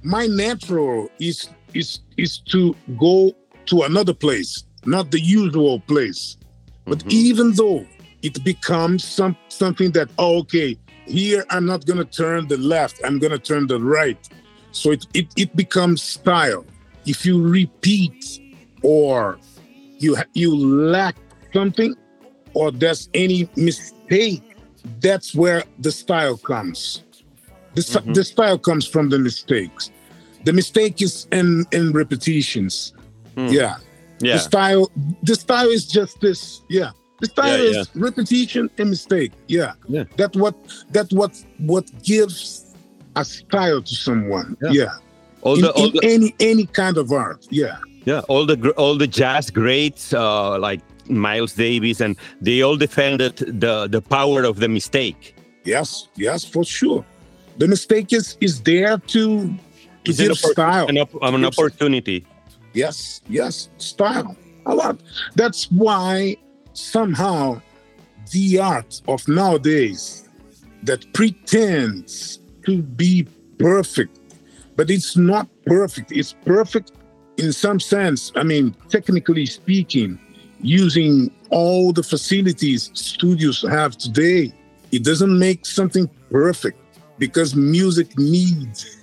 my 0.04 0.28
natural 0.28 1.10
is 1.18 1.48
is 1.74 1.98
is 2.16 2.38
to 2.52 2.76
go 2.96 3.32
to 3.66 3.82
another 3.82 4.14
place, 4.14 4.62
not 4.84 5.10
the 5.10 5.18
usual 5.18 5.80
place. 5.80 6.36
But 6.84 6.98
mm-hmm. 6.98 7.10
even 7.10 7.52
though 7.54 7.84
it 8.22 8.44
becomes 8.44 9.04
some 9.04 9.36
something 9.48 9.90
that 9.90 10.08
oh, 10.20 10.38
okay, 10.42 10.78
here 11.04 11.44
I'm 11.50 11.66
not 11.66 11.84
gonna 11.84 12.04
turn 12.04 12.46
the 12.46 12.58
left, 12.58 13.00
I'm 13.04 13.18
gonna 13.18 13.40
turn 13.50 13.66
the 13.66 13.80
right. 13.80 14.22
So 14.70 14.92
it, 14.92 15.04
it, 15.14 15.26
it 15.36 15.56
becomes 15.56 16.00
style. 16.00 16.64
If 17.06 17.26
you 17.26 17.42
repeat 17.42 18.38
or 18.82 19.40
you 19.98 20.16
you 20.32 20.56
lack 20.56 21.16
something 21.52 21.96
or 22.54 22.70
there's 22.70 23.08
any 23.14 23.48
mistake, 23.56 24.51
that's 25.00 25.34
where 25.34 25.64
the 25.78 25.92
style 25.92 26.36
comes. 26.36 27.02
The, 27.74 27.82
st- 27.82 28.14
the 28.14 28.24
style 28.24 28.58
comes 28.58 28.86
from 28.86 29.08
the 29.08 29.18
mistakes. 29.18 29.90
The 30.44 30.52
mistake 30.52 31.00
is 31.00 31.26
in 31.32 31.64
in 31.72 31.92
repetitions. 31.92 32.92
Yeah. 33.36 33.76
Yeah. 34.20 34.34
The 34.34 34.38
style 34.38 34.90
the 35.22 35.34
style 35.34 35.68
is 35.68 35.86
just 35.86 36.20
this. 36.20 36.62
Yeah. 36.68 36.90
The 37.20 37.26
style 37.28 37.64
Yeah, 37.64 37.80
is 37.80 37.90
repetition 37.94 38.68
and 38.78 38.90
mistake. 38.90 39.32
Yeah. 39.46 39.72
Yeah. 39.88 40.04
That 40.16 40.34
what 40.36 40.54
that 40.90 41.10
what 41.12 41.32
what 41.58 41.86
gives 42.02 42.74
a 43.16 43.24
style 43.24 43.80
to 43.82 43.94
someone. 43.94 44.56
Yeah. 44.62 44.70
Yeah. 44.72 44.92
All 45.42 45.54
In, 45.56 45.62
the, 45.62 45.72
all 45.72 45.86
in 45.86 45.92
the, 45.92 46.00
any 46.04 46.34
any 46.40 46.66
kind 46.66 46.98
of 46.98 47.10
art. 47.12 47.46
Yeah. 47.50 47.78
yeah, 48.04 48.20
all 48.28 48.44
the 48.46 48.70
all 48.76 48.96
the 48.96 49.06
jazz 49.06 49.50
greats 49.50 50.12
uh, 50.12 50.58
like 50.58 50.80
Miles 51.08 51.52
Davis, 51.54 52.00
and 52.00 52.16
they 52.40 52.62
all 52.62 52.76
defended 52.76 53.36
the 53.36 53.86
the 53.88 54.00
power 54.00 54.44
of 54.44 54.56
the 54.60 54.68
mistake. 54.68 55.34
Yes, 55.64 56.08
yes, 56.16 56.44
for 56.44 56.64
sure. 56.64 57.04
The 57.58 57.68
mistake 57.68 58.12
is 58.12 58.36
is 58.40 58.60
there 58.62 58.98
to 58.98 59.22
to 60.04 60.10
It's 60.10 60.18
an 60.18 60.28
give 60.28 60.36
oppor- 60.36 60.52
style. 60.52 60.86
an, 60.88 60.98
op- 60.98 61.22
an 61.22 61.44
opportunity. 61.44 62.24
Yes, 62.74 63.20
yes, 63.28 63.68
style. 63.78 64.36
A 64.66 64.74
lot. 64.74 65.00
That's 65.34 65.70
why 65.70 66.36
somehow 66.72 67.60
the 68.32 68.58
art 68.58 69.00
of 69.08 69.26
nowadays 69.28 70.28
that 70.84 71.04
pretends 71.12 72.40
to 72.66 72.82
be 72.82 73.26
perfect, 73.58 74.18
but 74.76 74.90
it's 74.90 75.16
not 75.16 75.46
perfect. 75.66 76.12
It's 76.12 76.34
perfect 76.44 76.92
in 77.36 77.52
some 77.52 77.78
sense. 77.80 78.32
I 78.34 78.42
mean, 78.42 78.74
technically 78.88 79.46
speaking, 79.46 80.18
using 80.62 81.30
all 81.50 81.92
the 81.92 82.02
facilities 82.02 82.90
studios 82.94 83.62
have 83.68 83.96
today, 83.98 84.52
it 84.92 85.04
doesn't 85.04 85.38
make 85.38 85.66
something 85.66 86.08
perfect 86.30 86.78
because 87.18 87.54
music 87.54 88.16
needs 88.18 88.96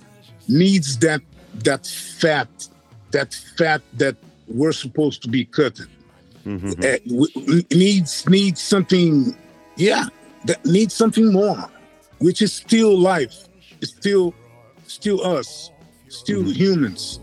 needs 0.47 0.97
that 0.99 1.21
that 1.63 1.85
fat 1.85 2.47
that 3.11 3.33
fat 3.57 3.81
that 3.97 4.15
we're 4.47 4.71
supposed 4.71 5.21
to 5.21 5.29
be 5.29 5.45
cut 5.45 5.79
Mhm. 6.45 6.73
uh, 6.83 7.75
needs 7.75 8.27
needs 8.27 8.61
something 8.61 9.35
yeah 9.77 10.05
that 10.45 10.65
needs 10.65 10.93
something 10.95 11.31
more 11.31 11.69
which 12.19 12.41
is 12.41 12.51
still 12.53 12.97
life 12.97 13.35
it's 13.81 13.91
still 13.91 14.33
still 14.87 15.19
us 15.37 15.69
still 16.07 16.43
humans 16.43 17.19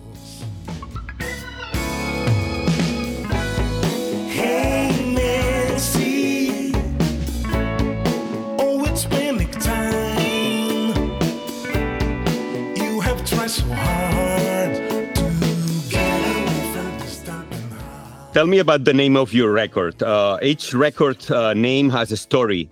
Tell 18.36 18.46
me 18.46 18.58
about 18.58 18.84
the 18.84 18.92
name 18.92 19.16
of 19.16 19.32
your 19.32 19.50
record. 19.50 20.02
Uh, 20.02 20.38
each 20.42 20.74
record 20.74 21.30
uh, 21.30 21.54
name 21.54 21.88
has 21.88 22.12
a 22.12 22.18
story. 22.18 22.68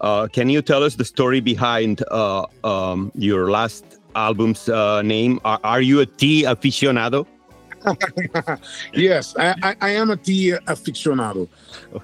Uh, 0.00 0.28
can 0.28 0.48
you 0.48 0.62
tell 0.62 0.84
us 0.84 0.94
the 0.94 1.04
story 1.04 1.40
behind 1.40 2.04
uh, 2.12 2.46
um, 2.62 3.10
your 3.16 3.50
last 3.50 3.84
album's 4.14 4.68
uh, 4.68 5.02
name? 5.02 5.40
Are, 5.44 5.58
are 5.64 5.80
you 5.80 5.98
a 5.98 6.06
tea 6.06 6.44
aficionado? 6.44 7.26
yes 8.92 9.34
I, 9.36 9.54
I, 9.60 9.76
I 9.80 9.90
am 9.90 10.10
a 10.10 10.16
tea 10.16 10.52
aficionado 10.68 11.48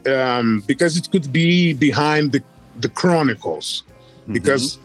um, 0.09 0.65
because 0.67 0.97
it 0.97 1.09
could 1.13 1.33
be 1.33 1.73
behind 1.73 2.33
the, 2.33 2.43
the 2.81 2.89
chronicles 2.89 3.85
because 4.33 4.79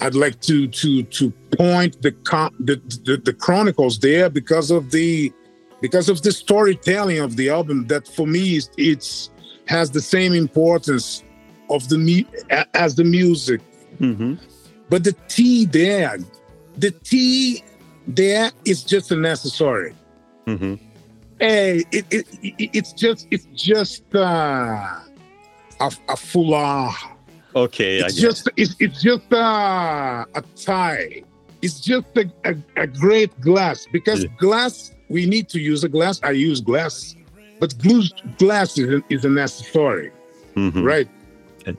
I'd 0.00 0.14
like 0.14 0.40
to 0.42 0.68
to 0.68 1.02
to 1.02 1.30
point 1.56 2.02
the, 2.02 2.14
the 2.60 2.76
the 3.04 3.16
the 3.16 3.32
chronicles 3.32 3.98
there 3.98 4.30
because 4.30 4.70
of 4.70 4.92
the 4.92 5.32
because 5.80 6.08
of 6.08 6.22
the 6.22 6.32
storytelling 6.32 7.18
of 7.20 7.36
the 7.36 7.48
album 7.48 7.86
that 7.86 8.06
for 8.08 8.26
me 8.26 8.60
it's 8.76 9.30
has 9.66 9.90
the 9.90 10.00
same 10.00 10.32
importance 10.34 11.22
of 11.70 11.88
the 11.88 11.98
mu- 11.98 12.66
as 12.74 12.94
the 12.94 13.04
music 13.04 13.60
Mm-hmm. 14.00 14.34
but 14.90 15.02
the 15.04 15.14
tea 15.28 15.64
there 15.64 16.18
the 16.76 16.90
tea 16.90 17.62
there 18.06 18.50
is 18.64 18.82
just 18.84 19.10
an 19.10 19.24
accessory 19.26 19.92
Mm-hmm. 20.46 20.74
Hey, 21.40 21.84
it, 21.92 22.04
it, 22.10 22.26
it 22.42 22.70
it's 22.72 22.92
just 22.92 23.28
it's 23.30 23.46
just 23.54 24.02
uh, 24.14 24.18
a, 25.80 25.86
a 26.08 26.16
foulard. 26.16 26.92
Okay, 27.54 28.02
I 28.02 28.06
It's 28.06 28.16
just 28.16 28.48
it's, 28.56 28.74
it's 28.80 29.00
just 29.02 29.32
uh, 29.32 30.24
a 30.34 30.42
tie. 30.56 31.22
It's 31.62 31.78
just 31.80 32.06
a, 32.16 32.24
a, 32.44 32.56
a 32.76 32.86
great 32.88 33.30
glass 33.40 33.86
because 33.92 34.24
Yeah. 34.24 34.30
glass 34.38 34.92
we 35.08 35.26
need 35.26 35.48
to 35.50 35.60
use 35.60 35.84
a 35.84 35.88
glass. 35.88 36.20
I 36.22 36.30
use 36.32 36.60
glass, 36.60 37.16
but 37.60 37.74
glass 38.38 38.78
is 38.78 38.88
an, 38.88 39.04
is 39.08 39.24
an 39.24 39.38
accessory, 39.38 40.10
Mhm. 40.56 40.84
right? 40.84 41.08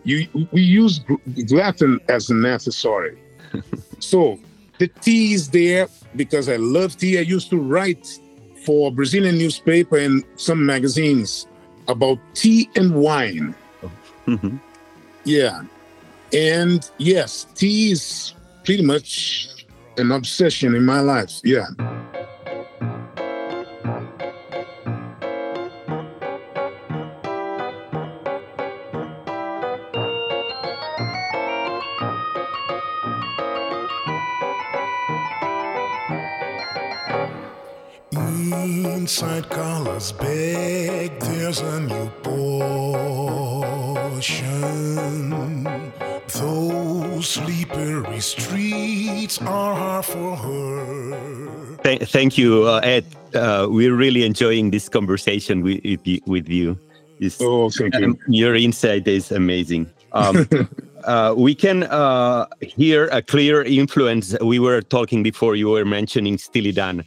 You 0.04 0.28
we 0.52 0.62
use 0.62 1.00
gl- 1.00 1.48
glass 1.48 1.82
as 2.10 2.30
an 2.30 2.46
accessory. 2.46 3.18
so 4.00 4.40
the 4.78 4.88
tea 5.02 5.34
is 5.34 5.50
there 5.50 5.88
because 6.16 6.48
I 6.50 6.58
love 6.58 6.96
tea. 6.98 7.18
I 7.18 7.22
used 7.22 7.50
to 7.50 7.58
write 7.58 8.20
for 8.66 8.92
Brazilian 8.92 9.38
newspaper 9.38 9.98
and 9.98 10.24
some 10.36 10.64
magazines 10.66 11.48
about 11.88 12.20
tea 12.36 12.70
and 12.76 12.94
wine. 12.94 13.56
Mhm. 14.28 14.60
Yeah. 15.24 15.62
And 16.34 16.88
yes, 17.00 17.48
tea 17.56 17.92
is 17.92 18.34
pretty 18.64 18.84
much 18.84 19.48
an 19.98 20.12
obsession 20.12 20.76
in 20.76 20.86
my 20.86 21.00
life. 21.00 21.40
Yeah. 21.44 21.66
Inside 39.10 39.50
Carla's 39.50 40.12
bag, 40.12 41.20
there's 41.20 41.62
a 41.62 41.80
new 41.80 42.10
portion. 42.22 42.84
Those 46.28 47.28
slippery 47.28 48.20
streets 48.20 49.42
are 49.42 49.74
hard 49.74 50.06
for 50.06 50.36
her. 50.36 51.78
Th- 51.84 52.04
thank 52.04 52.38
you, 52.38 52.68
uh, 52.68 52.82
Ed. 52.84 53.06
Uh, 53.34 53.66
we're 53.68 53.96
really 53.96 54.26
enjoying 54.26 54.70
this 54.70 54.88
conversation 54.88 55.64
with, 55.64 55.82
with 55.84 56.06
you. 56.06 56.22
With. 56.28 56.48
It's- 57.20 57.42
Oh, 57.42 57.72
thank 57.72 57.96
you. 57.96 58.06
um, 58.10 58.20
your 58.28 58.54
insight 58.54 59.08
is 59.08 59.32
amazing. 59.32 59.88
Um, 60.12 60.48
uh, 61.04 61.34
we 61.36 61.56
can 61.56 61.82
uh, 61.86 62.46
hear 62.62 63.08
a 63.08 63.24
clear 63.24 63.64
influence. 63.64 64.38
We 64.40 64.60
were 64.60 64.82
talking 64.84 65.24
before 65.24 65.56
you 65.56 65.70
were 65.70 65.84
mentioning 65.84 66.38
Steely 66.38 66.74
Dan, 66.74 67.04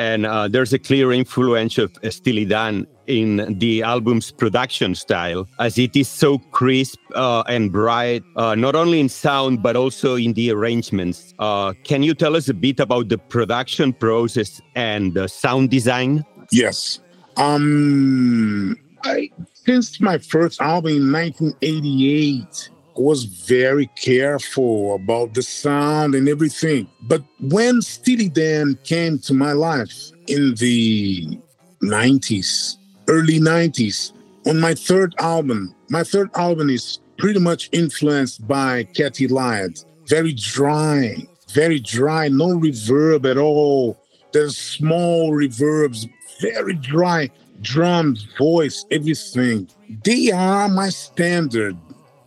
and 0.00 0.24
uh, 0.24 0.48
there's 0.48 0.72
a 0.72 0.78
clear 0.78 1.12
influence 1.12 1.76
of 1.76 1.94
Steely 2.08 2.46
Dan 2.46 2.86
in 3.06 3.58
the 3.58 3.82
album's 3.82 4.30
production 4.30 4.94
style, 4.94 5.46
as 5.58 5.76
it 5.76 5.94
is 5.94 6.08
so 6.08 6.38
crisp 6.38 6.98
uh, 7.14 7.42
and 7.48 7.70
bright, 7.70 8.22
uh, 8.36 8.54
not 8.54 8.74
only 8.74 8.98
in 8.98 9.10
sound 9.10 9.62
but 9.62 9.76
also 9.76 10.16
in 10.16 10.32
the 10.32 10.50
arrangements. 10.50 11.34
Uh, 11.38 11.74
can 11.84 12.02
you 12.02 12.14
tell 12.14 12.34
us 12.34 12.48
a 12.48 12.54
bit 12.54 12.80
about 12.80 13.10
the 13.10 13.18
production 13.18 13.92
process 13.92 14.62
and 14.74 15.12
the 15.12 15.28
sound 15.28 15.68
design? 15.68 16.24
Yes. 16.50 17.00
Um 17.36 18.78
I 19.04 19.30
since 19.52 20.00
my 20.00 20.16
first 20.16 20.62
album 20.62 20.92
in 20.92 21.12
1988 21.12 22.70
I 22.72 22.79
was 23.00 23.24
very 23.24 23.86
careful 23.96 24.94
about 24.94 25.34
the 25.34 25.42
sound 25.42 26.14
and 26.14 26.28
everything. 26.28 26.88
But 27.02 27.22
when 27.40 27.82
Steely 27.82 28.28
Dan 28.28 28.78
came 28.84 29.18
to 29.20 29.34
my 29.34 29.52
life 29.52 30.10
in 30.26 30.54
the 30.56 31.38
90s, 31.82 32.76
early 33.08 33.40
90s, 33.40 34.12
on 34.46 34.60
my 34.60 34.74
third 34.74 35.14
album, 35.18 35.74
my 35.88 36.04
third 36.04 36.30
album 36.34 36.70
is 36.70 36.98
pretty 37.18 37.40
much 37.40 37.68
influenced 37.72 38.46
by 38.46 38.84
Katy 38.94 39.28
Lied. 39.28 39.80
Very 40.06 40.32
dry, 40.32 41.16
very 41.52 41.80
dry, 41.80 42.28
no 42.28 42.48
reverb 42.48 43.30
at 43.30 43.36
all. 43.36 43.98
There's 44.32 44.56
small 44.56 45.32
reverbs, 45.32 46.08
very 46.40 46.74
dry 46.74 47.30
drums, 47.62 48.26
voice, 48.38 48.86
everything. 48.90 49.68
They 50.04 50.30
are 50.30 50.68
my 50.68 50.88
standard 50.88 51.76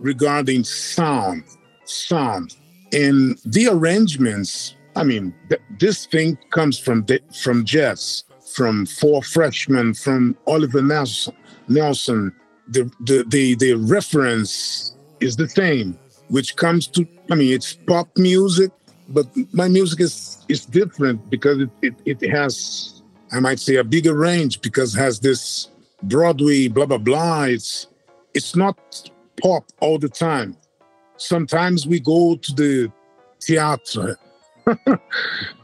regarding 0.04 0.64
sound, 0.64 1.44
sound, 1.86 2.56
and 2.92 3.40
the 3.46 3.68
arrangements. 3.68 4.76
I 4.96 5.04
mean, 5.04 5.34
th- 5.50 5.62
this 5.80 6.06
thing 6.06 6.38
comes 6.52 6.78
from 6.78 7.06
the, 7.06 7.20
from 7.42 7.66
jazz, 7.66 8.26
from 8.54 8.86
Four 8.86 9.24
Freshmen, 9.24 9.96
from 9.96 10.38
Oliver 10.46 10.84
Nelson. 10.84 11.34
Nelson. 11.68 12.32
The, 12.68 12.90
the 13.02 13.26
the 13.28 13.56
the 13.56 13.74
reference 13.74 14.96
is 15.20 15.36
the 15.36 15.50
same, 15.50 15.98
which 16.30 16.56
comes 16.56 16.88
to. 16.88 17.06
I 17.32 17.36
mean, 17.36 17.52
it's 17.52 17.74
pop 17.74 18.08
music, 18.18 18.72
but 19.10 19.26
my 19.52 19.68
music 19.68 20.00
is 20.02 20.46
is 20.48 20.66
different 20.66 21.30
because 21.30 21.60
it, 21.60 21.70
it, 21.82 21.96
it 22.06 22.30
has 22.30 23.02
I 23.34 23.40
might 23.40 23.60
say 23.60 23.78
a 23.78 23.84
bigger 23.84 24.14
range 24.14 24.62
because 24.62 24.94
has 24.94 25.20
this 25.20 25.70
Broadway 26.04 26.68
blah 26.68 26.86
blah 26.86 27.00
blah. 27.00 27.44
It's 27.44 27.88
it's 28.34 28.56
not 28.56 28.78
pop 29.44 29.66
all 29.82 30.00
the 30.00 30.10
time. 30.10 30.56
Sometimes 31.18 31.86
we 31.86 32.00
go 32.00 32.36
to 32.36 32.54
the 32.54 32.92
theater 33.44 34.18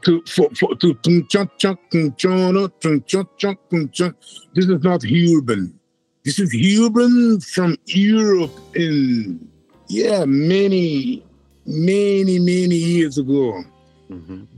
to 0.03 0.23
for, 0.27 0.49
for 0.59 0.75
to 0.75 0.93
tum, 0.95 1.25
chunk, 1.29 1.57
chunk, 1.57 1.79
tum, 1.89 2.11
chono, 2.11 2.71
tum, 2.81 3.01
chunk, 3.07 3.29
chunk, 3.37 3.57
tum, 3.69 3.89
chunk. 3.89 4.15
This 4.53 4.65
is 4.65 4.83
not 4.83 5.03
urban. 5.05 5.79
This 6.25 6.37
is 6.39 6.53
urban 6.53 7.39
from 7.39 7.77
Europe 7.85 8.51
in 8.75 9.49
yeah 9.87 10.25
many 10.25 11.25
many 11.65 12.37
many 12.39 12.75
years 12.75 13.17
ago. 13.17 13.63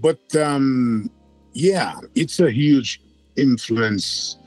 But 0.02 0.36
um, 0.36 1.10
yeah, 1.54 1.96
it's 2.16 2.40
a 2.40 2.52
huge 2.52 3.02
influence. 3.36 4.38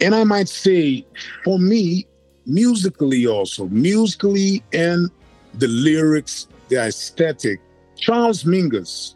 And 0.00 0.14
I 0.14 0.24
might 0.24 0.48
say, 0.48 1.06
for 1.44 1.58
me, 1.58 2.06
musically 2.46 3.26
also, 3.26 3.66
musically 3.68 4.62
and 4.72 5.10
the 5.54 5.68
lyrics, 5.68 6.48
the 6.68 6.76
aesthetic, 6.76 7.60
Charles 7.96 8.44
Mingus, 8.44 9.14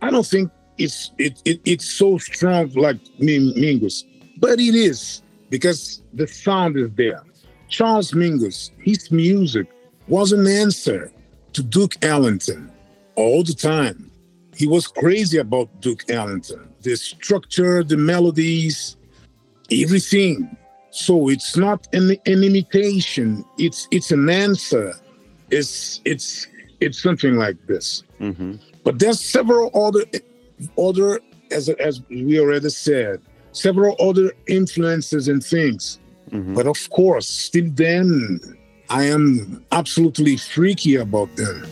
I 0.00 0.10
don't 0.10 0.26
think 0.26 0.50
it's 0.78 1.12
it, 1.18 1.40
it 1.44 1.60
it's 1.64 1.90
so 1.90 2.18
strong 2.18 2.70
like 2.74 2.96
Mingus, 3.20 4.04
but 4.38 4.58
it 4.58 4.74
is 4.74 5.22
because 5.50 6.02
the 6.14 6.26
sound 6.26 6.76
is 6.76 6.90
there. 6.94 7.22
Charles 7.68 8.12
Mingus, 8.12 8.70
his 8.82 9.10
music 9.10 9.66
was 10.08 10.32
an 10.32 10.46
answer 10.46 11.12
to 11.52 11.62
Duke 11.62 11.96
Ellington 12.02 12.70
all 13.16 13.42
the 13.42 13.54
time. 13.54 14.10
He 14.54 14.66
was 14.66 14.86
crazy 14.86 15.38
about 15.38 15.80
Duke 15.80 16.04
Ellington. 16.10 16.68
The 16.82 16.96
structure, 16.96 17.82
the 17.84 17.96
melodies, 17.96 18.96
everything. 19.70 20.56
So 20.92 21.28
it's 21.28 21.56
not 21.56 21.88
an, 21.94 22.10
an 22.26 22.44
imitation. 22.44 23.44
It's 23.58 23.88
it's 23.90 24.12
an 24.12 24.28
answer. 24.28 24.94
It's 25.50 26.00
it's 26.04 26.46
it's 26.80 27.02
something 27.02 27.36
like 27.36 27.56
this. 27.66 28.04
Mm-hmm. 28.20 28.56
But 28.84 28.98
there's 28.98 29.20
several 29.20 29.70
other 29.74 30.04
other 30.78 31.20
as 31.50 31.68
as 31.68 32.02
we 32.08 32.38
already 32.38 32.68
said, 32.68 33.20
several 33.52 33.96
other 33.98 34.32
influences 34.46 35.28
and 35.28 35.42
things. 35.42 35.98
Mm-hmm. 36.30 36.54
But 36.54 36.66
of 36.66 36.90
course, 36.90 37.26
Steely 37.26 37.70
Dan 37.70 38.40
I 38.92 39.04
am 39.04 39.64
absolutely 39.72 40.36
freaky 40.36 40.96
about 40.96 41.34
them. 41.36 41.64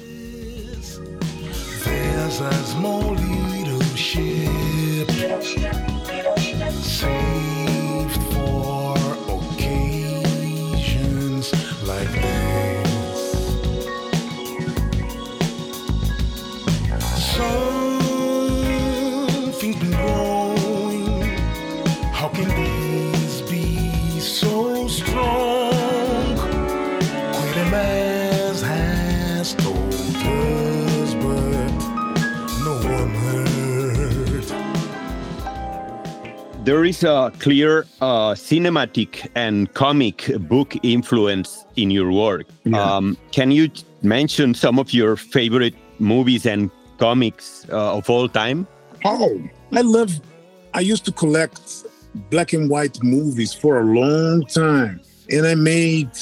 There 36.71 36.85
is 36.85 37.03
a 37.03 37.33
clear 37.41 37.85
uh, 38.01 38.35
cinematic 38.35 39.29
and 39.35 39.75
comic 39.75 40.31
book 40.49 40.77
influence 40.85 41.65
in 41.75 41.91
your 41.91 42.13
work. 42.13 42.47
Um, 42.73 43.19
can 43.33 43.51
you 43.51 43.73
mention 44.03 44.55
some 44.55 44.79
of 44.79 44.93
your 44.93 45.17
favorite 45.17 45.75
movies 45.99 46.47
and 46.47 46.71
comics 46.97 47.67
uh, 47.73 47.97
of 47.97 48.09
all 48.09 48.29
time? 48.29 48.69
Oh, 49.05 49.43
I 49.73 49.81
love. 49.81 50.21
I 50.73 50.79
used 50.79 51.05
to 51.07 51.11
collect 51.11 51.61
black 52.31 52.53
and 52.53 52.71
white 52.71 53.03
movies 53.03 53.53
for 53.53 53.81
a 53.81 53.85
long 53.85 54.47
time, 54.47 55.01
and 55.29 55.49
I 55.49 55.57
made. 55.57 56.13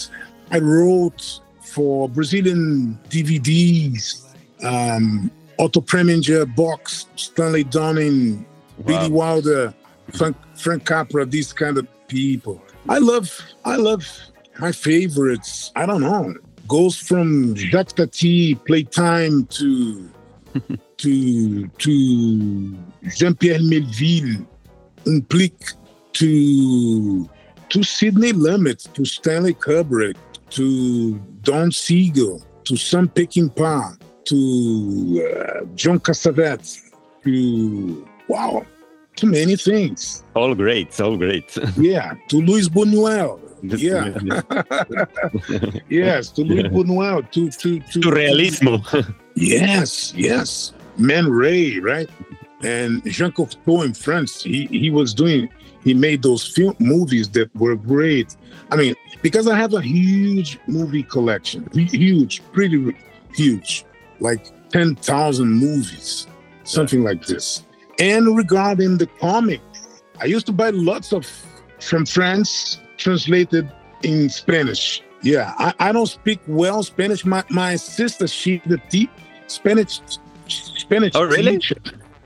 I 0.50 0.60
wrote 0.60 1.42
for 1.60 2.08
Brazilian 2.08 2.98
DVDs, 3.10 4.24
um, 4.64 5.30
Otto 5.58 5.82
Preminger 5.82 6.46
box, 6.56 7.04
Stanley 7.16 7.64
Donen, 7.64 8.46
Billy 8.86 9.10
Wilder, 9.10 9.74
Frank, 10.12 10.36
Frank 10.54 10.84
Capra, 10.84 11.26
these 11.26 11.52
kind 11.52 11.78
of 11.78 11.86
people. 12.08 12.62
I 12.88 12.98
love. 12.98 13.40
I 13.64 13.76
love 13.76 14.06
my 14.58 14.72
favorites. 14.72 15.72
I 15.76 15.86
don't 15.86 16.00
know. 16.00 16.34
Goes 16.66 16.96
from 16.96 17.54
Jacques 17.54 17.94
Tati, 17.94 18.54
Playtime 18.54 19.46
to 19.46 20.10
to 20.98 21.66
to 21.68 22.78
Jean-Pierre 23.08 23.62
Melville, 23.62 24.46
Implique 25.04 25.74
to 26.14 27.28
to 27.68 27.82
Sidney 27.82 28.32
Lumet, 28.32 28.92
to 28.94 29.04
Stanley 29.04 29.54
Kubrick, 29.54 30.16
to 30.50 31.14
Don 31.42 31.70
Siegel, 31.70 32.42
to 32.64 32.76
Sam 32.76 33.08
Peckinpah, 33.08 33.98
to 34.24 35.28
uh, 35.30 35.64
John 35.74 36.00
Cassavetes, 36.00 36.90
to 37.24 38.06
wow, 38.28 38.64
to 39.18 39.26
many 39.26 39.56
things. 39.56 40.24
All 40.34 40.54
great, 40.54 40.98
all 41.00 41.16
great. 41.16 41.56
Yeah, 41.76 42.14
to 42.28 42.36
Luis 42.40 42.68
Buñuel. 42.68 43.38
Yeah. 43.62 44.14
yes, 45.88 46.30
to 46.30 46.42
Luis 46.42 46.66
Buñuel, 46.76 47.30
to 47.32 47.50
to 47.50 47.80
to 47.80 48.00
Surrealismo. 48.00 48.74
Yes, 49.34 50.12
yes. 50.16 50.72
Man 50.96 51.28
Ray, 51.28 51.78
right? 51.78 52.10
And 52.62 53.04
Jean 53.04 53.30
Cocteau 53.30 53.84
in 53.84 53.94
France, 53.94 54.42
he, 54.42 54.66
he 54.66 54.90
was 54.90 55.14
doing, 55.14 55.48
he 55.84 55.94
made 55.94 56.22
those 56.22 56.44
film 56.44 56.74
movies 56.80 57.28
that 57.30 57.54
were 57.54 57.76
great. 57.76 58.36
I 58.72 58.76
mean, 58.76 58.96
because 59.22 59.46
I 59.46 59.56
have 59.56 59.74
a 59.74 59.80
huge 59.80 60.58
movie 60.66 61.04
collection, 61.04 61.68
huge, 61.72 62.42
pretty 62.52 62.96
huge, 63.32 63.84
like 64.18 64.50
10,000 64.70 65.48
movies, 65.48 66.26
something 66.64 67.04
like 67.04 67.24
this. 67.26 67.64
And 67.98 68.36
regarding 68.36 68.98
the 68.98 69.06
comic, 69.20 69.60
I 70.20 70.26
used 70.26 70.46
to 70.46 70.52
buy 70.52 70.70
lots 70.70 71.12
of 71.12 71.26
from 71.80 72.06
France, 72.06 72.78
translated 72.96 73.70
in 74.02 74.28
Spanish. 74.28 75.02
Yeah, 75.22 75.52
I, 75.58 75.74
I 75.80 75.92
don't 75.92 76.06
speak 76.06 76.40
well 76.46 76.82
Spanish. 76.82 77.24
My, 77.24 77.44
my 77.50 77.74
sister, 77.76 78.26
she's 78.28 78.60
the 78.66 78.78
te- 78.88 79.10
Spanish 79.48 80.00
Spanish 80.48 81.12
Oh, 81.14 81.24
really? 81.24 81.52
teacher. 81.58 81.76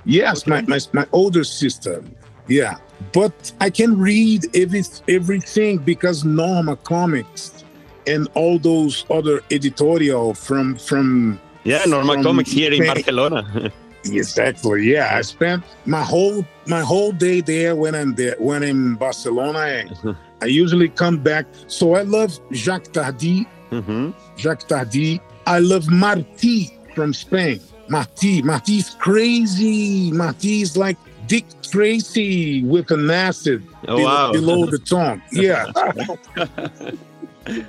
Yes, 0.04 0.46
my, 0.46 0.60
my 0.62 0.78
my 0.92 1.06
older 1.12 1.44
sister. 1.44 2.02
Yeah, 2.48 2.76
but 3.12 3.52
I 3.60 3.70
can 3.70 3.98
read 3.98 4.54
every 4.56 4.82
everything 5.08 5.78
because 5.78 6.24
Norma 6.24 6.76
Comics 6.76 7.64
and 8.06 8.28
all 8.34 8.58
those 8.58 9.06
other 9.10 9.40
editorial 9.50 10.34
from 10.34 10.76
from 10.76 11.40
Yeah, 11.64 11.84
Norma 11.86 12.14
from 12.14 12.22
Comics 12.24 12.50
here 12.50 12.72
in 12.72 12.84
Spain. 12.84 13.72
Exactly. 14.04 14.84
Yeah, 14.92 15.10
I 15.16 15.22
spent 15.22 15.62
my 15.86 16.02
whole 16.02 16.44
my 16.66 16.80
whole 16.80 17.12
day 17.12 17.40
there 17.40 17.76
when 17.76 17.94
I'm 17.94 18.14
there 18.14 18.36
when 18.38 18.62
in 18.62 18.94
Barcelona. 18.96 19.58
I, 19.58 20.14
I 20.42 20.46
usually 20.46 20.88
come 20.88 21.18
back. 21.18 21.46
So 21.68 21.94
I 21.94 22.02
love 22.02 22.38
Jacques 22.52 22.92
Tardi. 22.92 23.46
hmm 23.70 24.10
Jacques 24.36 24.66
Tardi. 24.68 25.20
I 25.46 25.58
love 25.60 25.84
Martí 25.84 26.70
from 26.94 27.12
Spain. 27.14 27.60
Martí. 27.88 28.42
Martí's 28.42 28.90
crazy. 28.98 30.10
Martí's 30.12 30.76
like 30.76 30.96
Dick 31.26 31.44
Tracy 31.62 32.62
with 32.64 32.90
an 32.90 33.10
acid 33.10 33.62
Oh, 33.88 33.96
be- 33.96 34.04
wow. 34.04 34.32
below 34.32 34.66
the 34.66 34.78
tongue. 34.78 35.22
Yeah. 35.32 35.66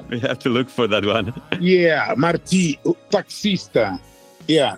We 0.10 0.20
have 0.20 0.38
to 0.40 0.50
look 0.50 0.70
for 0.70 0.86
that 0.88 1.04
one. 1.04 1.34
Yeah, 1.60 2.14
Marti, 2.16 2.80
taxista. 3.10 4.00
Yeah, 4.48 4.76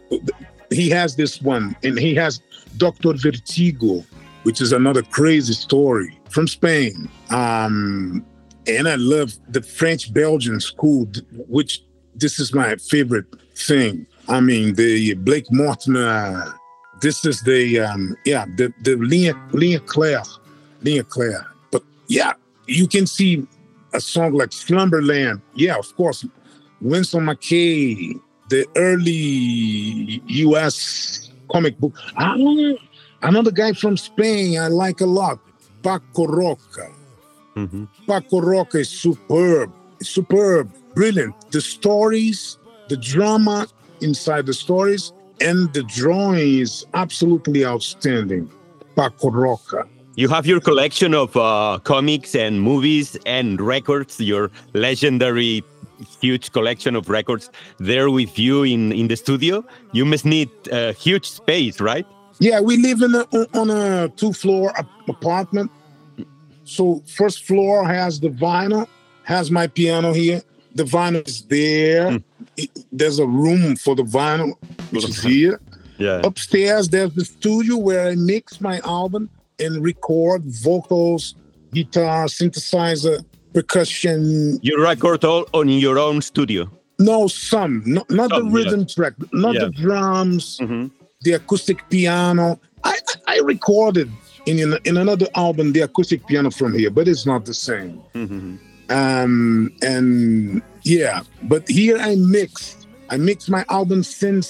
he 0.72 0.90
has 0.90 1.16
this 1.16 1.42
one, 1.42 1.76
and 1.84 1.98
he 1.98 2.16
has 2.16 2.40
Doctor 2.78 3.14
Vertigo, 3.14 4.04
which 4.44 4.62
is 4.62 4.72
another 4.72 5.02
crazy 5.02 5.54
story 5.54 6.18
from 6.30 6.48
Spain. 6.48 7.10
Um, 7.30 8.26
and 8.68 8.88
I 8.88 8.96
love 8.96 9.34
the 9.50 9.62
French 9.62 10.14
Belgian 10.14 10.60
school, 10.60 11.08
which 11.48 11.84
this 12.16 12.40
is 12.40 12.54
my 12.54 12.76
favorite 12.78 13.26
thing. 13.56 14.06
I 14.28 14.40
mean, 14.40 14.76
the 14.76 15.14
Blake 15.16 15.52
Mortimer. 15.52 16.54
This 17.02 17.26
is 17.26 17.42
the 17.42 17.82
um, 17.82 18.16
yeah, 18.26 18.46
the 18.56 18.74
the 18.82 18.96
Linha 18.96 19.34
Linha 19.52 19.86
Claire, 19.86 20.24
Linha 20.82 21.08
Claire. 21.08 21.46
But 21.72 21.84
yeah, 22.08 22.34
you 22.68 22.88
can 22.88 23.06
see 23.06 23.46
a 23.94 24.00
song 24.02 24.34
like 24.34 24.52
Slumberland. 24.52 25.42
Yeah, 25.54 25.78
of 25.78 25.96
course, 25.96 26.26
Winsor 26.82 27.20
McCay, 27.20 28.20
the 28.50 28.66
early 28.76 30.22
U.S. 30.28 31.32
comic 31.52 31.80
book. 31.80 31.94
Ah, 32.18 32.36
another 33.24 33.52
guy 33.52 33.74
from 33.74 33.98
Spain 33.98 34.60
I 34.60 34.68
like 34.68 35.02
a 35.02 35.06
lot, 35.06 35.40
Paco 35.84 36.28
Roca. 36.28 36.92
Mhm. 37.56 37.88
Paco 38.08 38.42
Roca 38.42 38.80
is 38.80 38.90
superb, 38.90 39.72
superb, 40.02 40.70
brilliant. 40.94 41.34
The 41.52 41.62
stories, 41.62 42.58
the 42.90 42.98
drama 42.98 43.68
inside 44.02 44.46
the 44.46 44.54
stories, 44.54 45.14
and 45.42 45.72
the 45.74 45.84
drawing 45.84 46.60
is 46.60 46.86
absolutely 46.94 47.66
outstanding. 47.66 48.50
Paco 48.96 49.30
Roca. 49.32 49.86
You 50.18 50.30
have 50.30 50.46
your 50.46 50.62
collection 50.62 51.14
of 51.14 51.36
uh, 51.36 51.80
comics 51.84 52.36
and 52.36 52.62
movies 52.62 53.18
and 53.26 53.60
records, 53.60 54.20
your 54.22 54.50
legendary 54.74 55.62
huge 56.22 56.52
collection 56.52 56.96
of 56.96 57.10
records 57.10 57.50
there 57.80 58.10
with 58.10 58.38
you 58.38 58.64
in, 58.64 58.92
in 58.92 59.08
the 59.08 59.16
studio. 59.16 59.64
You 59.92 60.06
must 60.06 60.26
need 60.26 60.50
a 60.72 60.94
huge 60.94 61.26
space, 61.30 61.80
right? 61.80 62.06
Yeah, 62.40 62.60
we 62.60 62.78
live 62.78 63.02
in 63.02 63.16
a, 63.16 63.26
on 63.58 63.70
a 63.70 64.10
two-floor 64.10 64.74
apartment. 65.08 65.72
So 66.66 67.02
first 67.08 67.44
floor 67.46 67.86
has 67.88 68.20
the 68.20 68.30
vinyl, 68.30 68.88
has 69.24 69.52
my 69.52 69.68
piano 69.68 70.12
here. 70.14 70.42
The 70.74 70.84
vinyl 70.84 71.26
is 71.28 71.44
there. 71.44 72.12
Hmm. 72.12 72.18
It- 72.58 72.72
there's 72.92 73.20
a 73.20 73.26
room 73.28 73.76
for 73.76 73.96
the 73.96 74.04
vinyl, 74.04 74.54
which 74.92 75.06
is 75.10 75.22
here. 75.22 75.60
Yeah. 75.98 76.22
Upstairs, 76.26 76.90
there's 76.90 77.14
the 77.14 77.24
studio 77.24 77.78
where 77.78 78.10
I 78.10 78.16
mix 78.16 78.60
my 78.60 78.80
album 78.84 79.30
and 79.60 79.82
record 79.82 80.44
vocals, 80.46 81.36
guitar, 81.74 82.26
synthesizer, 82.26 83.24
percussion. 83.60 84.60
You 84.62 84.76
record 84.92 85.24
all 85.26 85.46
on 85.54 85.68
your 85.70 85.98
own 85.98 86.22
studio. 86.22 86.70
No, 87.00 87.28
some, 87.28 87.84
not, 87.86 88.10
not 88.10 88.30
the 88.30 88.36
Some, 88.38 88.50
yeah. 88.50 88.56
rhythm 88.58 88.86
track, 88.86 89.14
not 89.34 89.54
the 89.56 89.72
Yeah. 89.76 89.82
drums. 89.84 90.60
Mhm. 90.62 90.92
the 91.22 91.34
acoustic 91.34 91.80
piano. 91.90 92.60
I, 92.84 92.96
I 93.28 93.38
recorded 93.54 94.08
in, 94.46 94.60
in 94.60 94.70
in 94.90 94.96
another 94.98 95.28
album 95.34 95.66
the 95.74 95.82
acoustic 95.90 96.22
piano 96.28 96.50
from 96.52 96.72
here, 96.80 96.92
but 96.98 97.08
it's 97.12 97.26
not 97.26 97.42
the 97.50 97.54
same. 97.70 97.94
Mhm. 98.14 98.60
Um, 99.00 99.72
and 99.82 100.62
yeah, 100.84 101.22
but 101.52 101.64
here 101.68 101.98
I 101.98 102.14
mixed. 102.38 102.78
I 103.14 103.18
mixed 103.18 103.50
my 103.58 103.64
album 103.70 104.04
since 104.04 104.48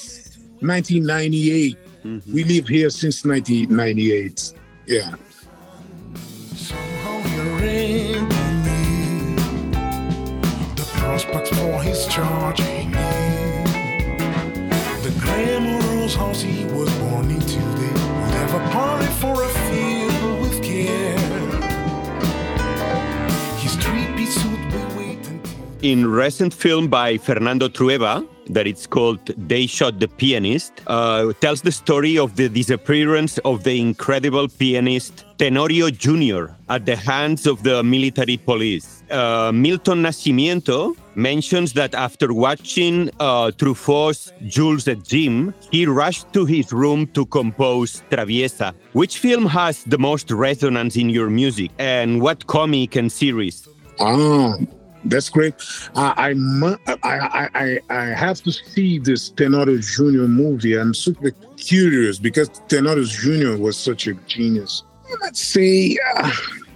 1998. 0.59 1.77
Mhm. 2.03 2.21
We 2.35 2.41
live 2.43 2.67
here 2.67 2.89
since 3.01 3.17
1998. 3.23 4.51
Yeah. 4.95 5.15
Charging 12.15 12.93
in. 12.93 13.63
The 15.04 15.12
house 16.17 16.41
he 16.41 16.65
was 16.65 16.89
born 16.99 17.30
into. 17.30 17.60
They 17.60 17.91
would 17.91 18.34
have 18.39 18.54
a 18.54 18.69
party 18.71 19.06
for 19.21 19.43
a 19.43 19.47
field 19.67 20.41
with 20.41 20.63
care. 20.63 21.17
His 23.60 23.75
three-piece 23.75 24.36
suit 24.41 24.60
will 24.73 24.97
wait 24.97 25.19
until. 25.28 25.82
in 25.82 26.06
recent 26.06 26.54
film 26.54 26.88
by 26.88 27.17
Fernando 27.17 27.67
Trueba 27.67 28.25
that 28.49 28.67
it's 28.67 28.88
called 28.88 29.25
They 29.38 29.67
Shot 29.67 29.99
the 29.99 30.08
Pianist 30.08 30.73
uh, 30.88 31.34
tells 31.41 31.62
the 31.62 31.71
story 31.71 32.17
of 32.17 32.36
the 32.36 32.49
disappearance 32.49 33.38
of 33.39 33.63
the 33.63 33.79
incredible 33.79 34.47
pianist 34.47 35.25
Tenorio 35.38 35.89
Jr. 35.89 36.53
at 36.69 36.86
the 36.86 36.95
hands 36.95 37.45
of 37.45 37.63
the 37.63 37.84
military 37.84 38.38
police. 38.38 39.03
Uh, 39.12 39.51
Milton 39.53 40.03
Nascimento 40.03 40.95
mentions 41.15 41.73
that 41.73 41.93
after 41.93 42.34
watching 42.34 43.10
uh, 43.19 43.51
Truffaut's 43.51 44.31
Jules 44.47 44.88
et 44.88 45.03
Jim, 45.03 45.53
he 45.71 45.86
rushed 45.86 46.31
to 46.34 46.45
his 46.45 46.71
room 46.71 47.08
to 47.08 47.25
compose 47.25 48.01
Travessia. 48.10 48.73
Which 48.93 49.19
film 49.19 49.45
has 49.45 49.84
the 49.84 49.97
most 49.97 50.31
resonance 50.31 50.95
in 50.95 51.10
your 51.10 51.29
music 51.29 51.71
and 51.79 52.21
what 52.21 52.47
comic 52.47 52.95
and 52.95 53.12
series? 53.12 53.67
Ah, 53.99 54.55
that's 55.05 55.29
great. 55.29 55.53
I 55.95 56.33
I, 57.03 57.49
I 57.53 57.79
I 57.89 58.03
have 58.05 58.41
to 58.43 58.51
see 58.51 58.99
this 58.99 59.29
Tenorio 59.29 59.77
Jr. 59.77 60.27
movie. 60.27 60.77
I'm 60.77 60.93
super 60.93 61.31
curious 61.57 62.19
because 62.19 62.49
Tenorio 62.67 63.03
Jr. 63.03 63.57
was 63.61 63.77
such 63.77 64.07
a 64.07 64.13
genius. 64.27 64.83
Let's 65.21 65.41
say 65.41 65.97
uh, 66.17 66.31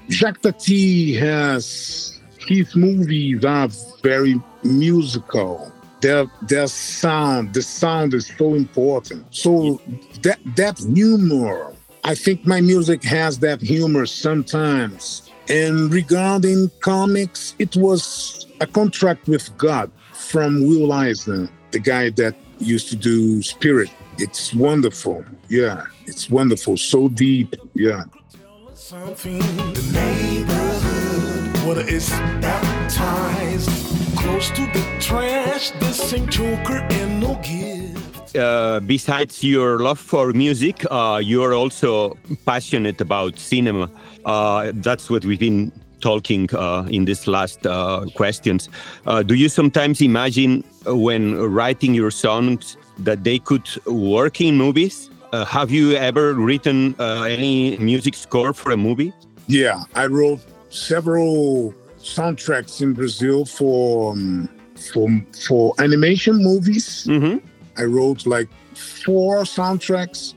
Jacques 0.10 0.42
Tati 0.42 1.16
has 1.16 2.20
his 2.48 2.76
movies 2.76 3.46
are 3.46 3.70
very 4.02 4.42
musical. 4.64 5.72
Their 6.02 6.26
their 6.44 6.68
sound, 6.68 7.54
the 7.54 7.62
sound 7.62 8.14
is 8.14 8.28
so 8.38 8.56
important. 8.56 9.26
So 9.30 9.82
that 10.22 10.40
that 10.56 10.80
humor, 10.80 11.74
I 12.04 12.16
think 12.16 12.46
my 12.48 12.62
music 12.62 13.04
has 13.04 13.40
that 13.40 13.62
humor 13.62 14.06
sometimes. 14.06 15.29
And 15.50 15.92
regarding 15.92 16.70
comics, 16.82 17.56
it 17.58 17.76
was 17.76 18.46
a 18.62 18.68
contract 18.68 19.28
with 19.28 19.56
God 19.58 19.92
from 20.14 20.68
Will 20.68 20.94
Eisner, 20.94 21.50
the 21.72 21.80
guy 21.80 22.12
that 22.12 22.36
used 22.60 22.90
to 22.90 22.96
do 22.96 23.42
Spirit. 23.42 23.90
It's 24.20 24.54
wonderful. 24.54 25.26
Yeah, 25.48 25.86
it's 26.06 26.30
wonderful. 26.30 26.78
So 26.78 27.10
deep. 27.10 27.56
Yeah. 27.74 28.04
Something 28.74 29.40
the 29.40 29.92
neighborhood 29.94 31.68
what 31.68 31.78
is 31.78 32.10
baptized 32.42 33.70
close 34.18 34.50
to 34.52 34.62
the 34.74 34.98
trash. 35.00 35.72
Ain't 36.14 36.30
Joker 36.30 36.78
and 36.92 37.20
no. 37.20 37.40
Uh, 38.36 38.80
besides 38.82 39.44
your 39.44 39.80
love 39.80 40.00
for 40.00 40.34
music, 40.34 40.86
uh, 40.92 41.20
you're 41.24 41.54
also 41.54 42.18
passionate 42.46 43.02
about 43.02 43.38
cinema. 43.38 43.90
Uh, 44.26 44.72
that's 44.76 45.10
what 45.10 45.26
we've 45.26 45.40
been 45.40 45.72
talking 46.02 46.50
uh, 46.56 46.88
in 46.90 47.06
these 47.06 47.28
last 47.28 47.66
uh, 47.66 48.06
questions. 48.16 48.70
Uh, 49.06 49.24
do 49.24 49.36
you 49.36 49.50
sometimes 49.50 50.02
imagine 50.02 50.64
when 50.86 51.36
writing 51.36 51.94
your 51.94 52.12
songs 52.12 52.78
that 52.98 53.24
they 53.24 53.40
could 53.40 53.68
work 53.86 54.42
in 54.42 54.58
movies? 54.58 55.10
Uh, 55.32 55.46
have 55.46 55.70
you 55.70 55.94
ever 55.94 56.34
written 56.34 56.96
uh, 57.00 57.24
any 57.24 57.78
music 57.78 58.16
score 58.16 58.54
for 58.54 58.72
a 58.72 58.78
movie? 58.78 59.14
Yeah, 59.48 59.84
I 59.96 60.08
wrote 60.08 60.42
several 60.70 61.74
soundtracks 62.00 62.82
in 62.82 62.94
Brazil 62.94 63.46
for 63.46 64.14
um, 64.14 64.50
for 64.92 65.08
for 65.48 65.74
animation 65.80 66.38
movies. 66.42 67.06
Mm-hmm. 67.06 67.46
I 67.80 67.84
wrote 67.84 68.26
like 68.26 68.50
four 68.76 69.44
soundtracks 69.44 70.34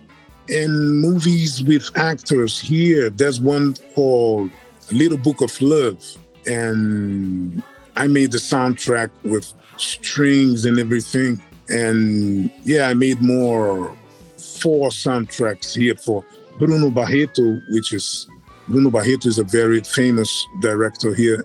in 0.49 0.71
movies 0.97 1.63
with 1.63 1.91
actors 1.97 2.59
here. 2.61 3.11
There's 3.11 3.41
one 3.41 3.75
called 3.95 4.51
Little 4.91 5.19
Book 5.19 5.41
of 5.41 5.61
Love, 5.61 6.05
and 6.47 7.63
I 7.97 8.07
made 8.07 8.33
the 8.33 8.39
soundtrack 8.39 9.11
with 9.25 9.53
strings 9.77 10.65
and 10.65 10.79
everything. 10.79 11.43
And 11.69 12.51
yeah, 12.63 12.89
I 12.89 12.95
made 12.95 13.21
more 13.21 13.97
four 14.37 14.91
soundtracks 14.91 15.75
here 15.75 15.97
for 15.97 16.25
Bruno 16.59 16.91
Barreto, 16.91 17.61
which 17.71 17.93
is 17.93 18.29
Bruno 18.69 18.91
Barreto 18.91 19.29
is 19.29 19.39
a 19.39 19.45
very 19.45 19.81
famous 19.81 20.47
director 20.61 21.15
here, 21.15 21.45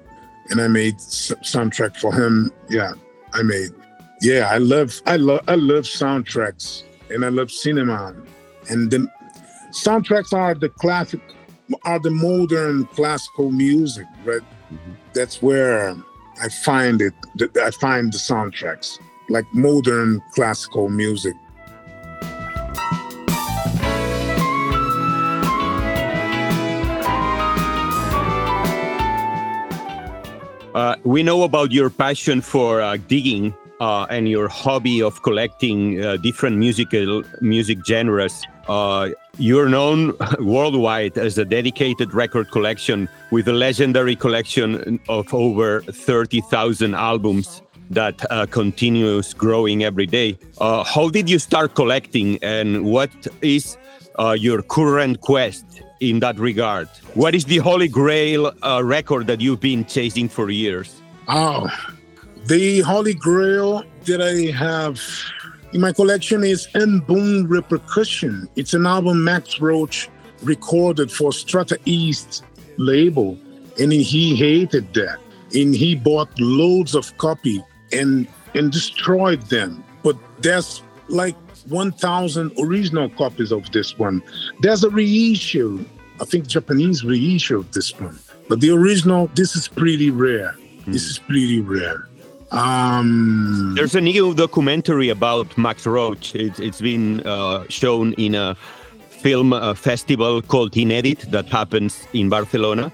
and 0.50 0.62
I 0.62 0.68
made 0.68 0.98
soundtrack 0.98 1.98
for 1.98 2.14
him. 2.14 2.52
Yeah, 2.70 2.94
I 3.34 3.42
made. 3.42 3.72
Yeah, 4.20 4.50
I 4.50 4.58
love, 4.58 5.00
I 5.06 5.18
love, 5.18 5.42
I 5.48 5.54
love 5.54 5.84
soundtracks, 5.84 6.84
and 7.12 7.24
I 7.24 7.30
love 7.30 7.52
cinema, 7.52 8.16
and 8.68 8.90
the 8.90 9.08
soundtracks 9.70 10.34
are 10.34 10.56
the 10.56 10.70
classic, 10.70 11.22
are 11.84 12.00
the 12.00 12.10
modern 12.10 12.86
classical 12.88 13.52
music, 13.52 14.08
right? 14.26 14.42
That's 15.14 15.44
where 15.44 15.96
I 16.42 16.50
find 16.50 17.00
it. 17.00 17.14
I 17.62 17.70
find 17.70 18.12
the 18.12 18.18
soundtracks 18.18 18.98
like 19.30 19.46
modern 19.54 20.20
classical 20.34 20.90
music. 20.90 21.36
Uh, 30.74 30.96
we 31.04 31.22
know 31.22 31.44
about 31.44 31.72
your 31.72 31.92
passion 31.92 32.42
for 32.42 32.82
uh, 32.82 32.98
digging 33.08 33.54
uh, 33.80 34.08
and 34.10 34.28
your 34.28 34.48
hobby 34.48 35.02
of 35.02 35.22
collecting 35.24 36.04
uh, 36.04 36.18
different 36.18 36.58
musical 36.58 37.24
music 37.42 37.86
genres. 37.86 38.44
Uh, 38.68 39.10
you're 39.38 39.70
known 39.70 40.14
worldwide 40.40 41.18
as 41.18 41.38
a 41.38 41.46
dedicated 41.46 42.14
record 42.14 42.52
collection 42.52 43.08
with 43.32 43.48
a 43.48 43.54
legendary 43.54 44.16
collection 44.16 45.00
of 45.08 45.34
over 45.34 45.82
30,000 45.82 46.94
albums 46.96 47.62
that 47.90 48.30
uh, 48.32 48.46
continues 48.48 49.34
growing 49.34 49.84
every 49.84 50.06
day. 50.06 50.38
Uh, 50.58 50.84
how 50.84 51.10
did 51.10 51.30
you 51.30 51.40
start 51.40 51.76
collecting, 51.76 52.38
and 52.44 52.84
what 52.84 53.12
is 53.42 53.78
uh, 54.20 54.36
your 54.38 54.62
current 54.62 55.22
quest 55.22 55.66
in 56.02 56.20
that 56.20 56.38
regard? 56.38 56.90
What 57.14 57.34
is 57.34 57.46
the 57.46 57.58
holy 57.60 57.88
grail 57.88 58.52
record 58.84 59.28
that 59.28 59.40
you've 59.40 59.62
been 59.62 59.86
chasing 59.86 60.28
for 60.28 60.50
years? 60.50 61.02
Oh, 61.30 61.70
the 62.48 62.80
Holy 62.80 63.14
Grail 63.14 63.84
that 64.06 64.22
I 64.22 64.52
have 64.58 65.02
in 65.74 65.82
my 65.82 65.92
collection 65.92 66.46
is 66.46 66.68
M'Boom 66.74 67.50
Repercussion. 67.50 68.48
It's 68.56 68.74
an 68.74 68.86
album 68.88 69.22
Max 69.22 69.60
Roach 69.60 70.08
recorded 70.44 71.12
for 71.12 71.34
Strata 71.34 71.78
East 71.84 72.46
label, 72.78 73.38
and 73.78 73.92
he 73.92 74.34
hated 74.34 74.94
that. 74.94 75.20
And 75.54 75.76
he 75.76 75.96
bought 75.96 76.30
loads 76.40 76.96
of 76.96 77.18
copy 77.18 77.62
and 77.92 78.28
and 78.56 78.72
destroyed 78.72 79.42
them. 79.44 79.84
But 80.02 80.16
there's 80.40 80.82
like 81.10 81.36
1,000 81.68 82.54
original 82.60 83.10
copies 83.10 83.52
of 83.52 83.70
this 83.72 83.98
one. 84.00 84.24
There's 84.62 84.86
a 84.86 84.90
reissue, 84.90 85.84
I 86.22 86.26
think 86.26 86.48
Japanese 86.48 87.04
reissue 87.04 87.60
of 87.60 87.72
this 87.74 87.92
one. 88.00 88.18
But 88.48 88.62
the 88.62 88.72
original, 88.72 89.28
this 89.36 89.56
is 89.58 89.68
pretty 89.68 90.12
rare. 90.12 90.56
This 90.88 91.04
hmm. 91.04 91.12
is 91.12 91.20
pretty 91.20 91.60
rare. 91.60 92.07
Um, 92.52 93.74
There's 93.76 93.96
a 93.96 94.02
new 94.02 94.34
documentary 94.34 95.10
about 95.10 95.58
Max 95.58 95.86
Roach. 95.86 96.34
It's, 96.36 96.60
it's 96.60 96.82
been 96.82 97.26
uh, 97.28 97.66
shown 97.70 98.14
in 98.14 98.36
a 98.36 98.56
film 99.10 99.54
uh, 99.54 99.74
festival 99.74 100.42
called 100.42 100.76
In-Edit 100.78 101.32
that 101.32 101.48
happens 101.48 102.08
in 102.14 102.30
Barcelona, 102.30 102.92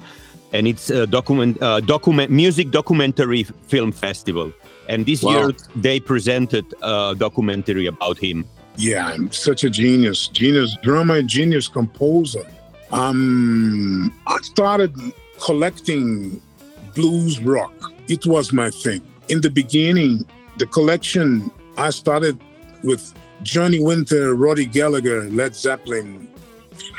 and 0.53 0.67
it's 0.67 0.89
a 0.89 1.05
document 1.05 1.61
uh, 1.61 1.79
document 1.81 2.31
music 2.31 2.71
documentary 2.71 3.43
film 3.43 3.91
festival. 3.91 4.51
And 4.89 5.05
this 5.05 5.23
Wow. 5.23 5.31
year 5.31 5.51
they 5.75 5.99
presented 5.99 6.65
a 6.81 7.15
documentary 7.17 7.85
about 7.85 8.17
him. 8.17 8.45
yeah, 8.75 9.07
I'm 9.07 9.31
such 9.31 9.63
a 9.63 9.69
genius, 9.69 10.27
genius 10.29 10.75
drummer, 10.81 11.21
genius 11.21 11.67
composer. 11.67 12.45
Um, 12.91 14.11
I 14.27 14.37
started 14.41 14.93
collecting 15.39 16.41
blues 16.95 17.39
rock. 17.39 17.73
It 18.07 18.25
was 18.25 18.51
my 18.51 18.69
thing. 18.71 19.01
In 19.29 19.41
the 19.41 19.49
beginning, 19.49 20.25
the 20.57 20.65
collection 20.65 21.51
I 21.77 21.89
started 21.89 22.39
with 22.83 23.13
Johnny 23.41 23.79
Winter, 23.81 24.35
Rory 24.35 24.65
Gallagher, 24.65 25.23
Led 25.29 25.55
Zeppelin, 25.55 26.29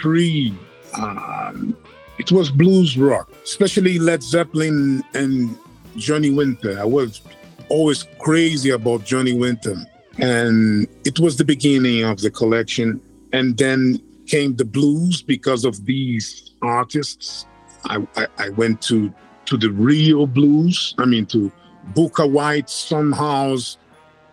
Free. 0.00 0.54
Um, 1.00 1.76
it 2.18 2.30
was 2.30 2.50
blues 2.50 2.96
rock, 2.96 3.30
especially 3.42 3.98
Led 3.98 4.22
Zeppelin 4.22 5.02
and 5.14 5.56
Johnny 5.96 6.30
Winter. 6.30 6.78
I 6.78 6.84
was 6.84 7.20
always 7.68 8.04
crazy 8.18 8.70
about 8.70 9.04
Johnny 9.04 9.32
Winter. 9.32 9.76
And 10.18 10.86
it 11.04 11.18
was 11.18 11.36
the 11.36 11.44
beginning 11.44 12.04
of 12.04 12.20
the 12.20 12.30
collection. 12.30 13.00
And 13.32 13.56
then 13.58 14.00
came 14.26 14.54
the 14.54 14.64
blues 14.64 15.22
because 15.22 15.64
of 15.64 15.84
these 15.84 16.52
artists. 16.62 17.46
I, 17.86 18.06
I, 18.16 18.26
I 18.38 18.48
went 18.50 18.80
to 18.82 19.12
to 19.46 19.56
the 19.58 19.70
real 19.70 20.26
blues. 20.26 20.94
I 20.98 21.04
mean, 21.04 21.26
to 21.26 21.52
Bukka 21.92 22.30
White, 22.30 22.70
Son 22.70 23.12
House, 23.12 23.78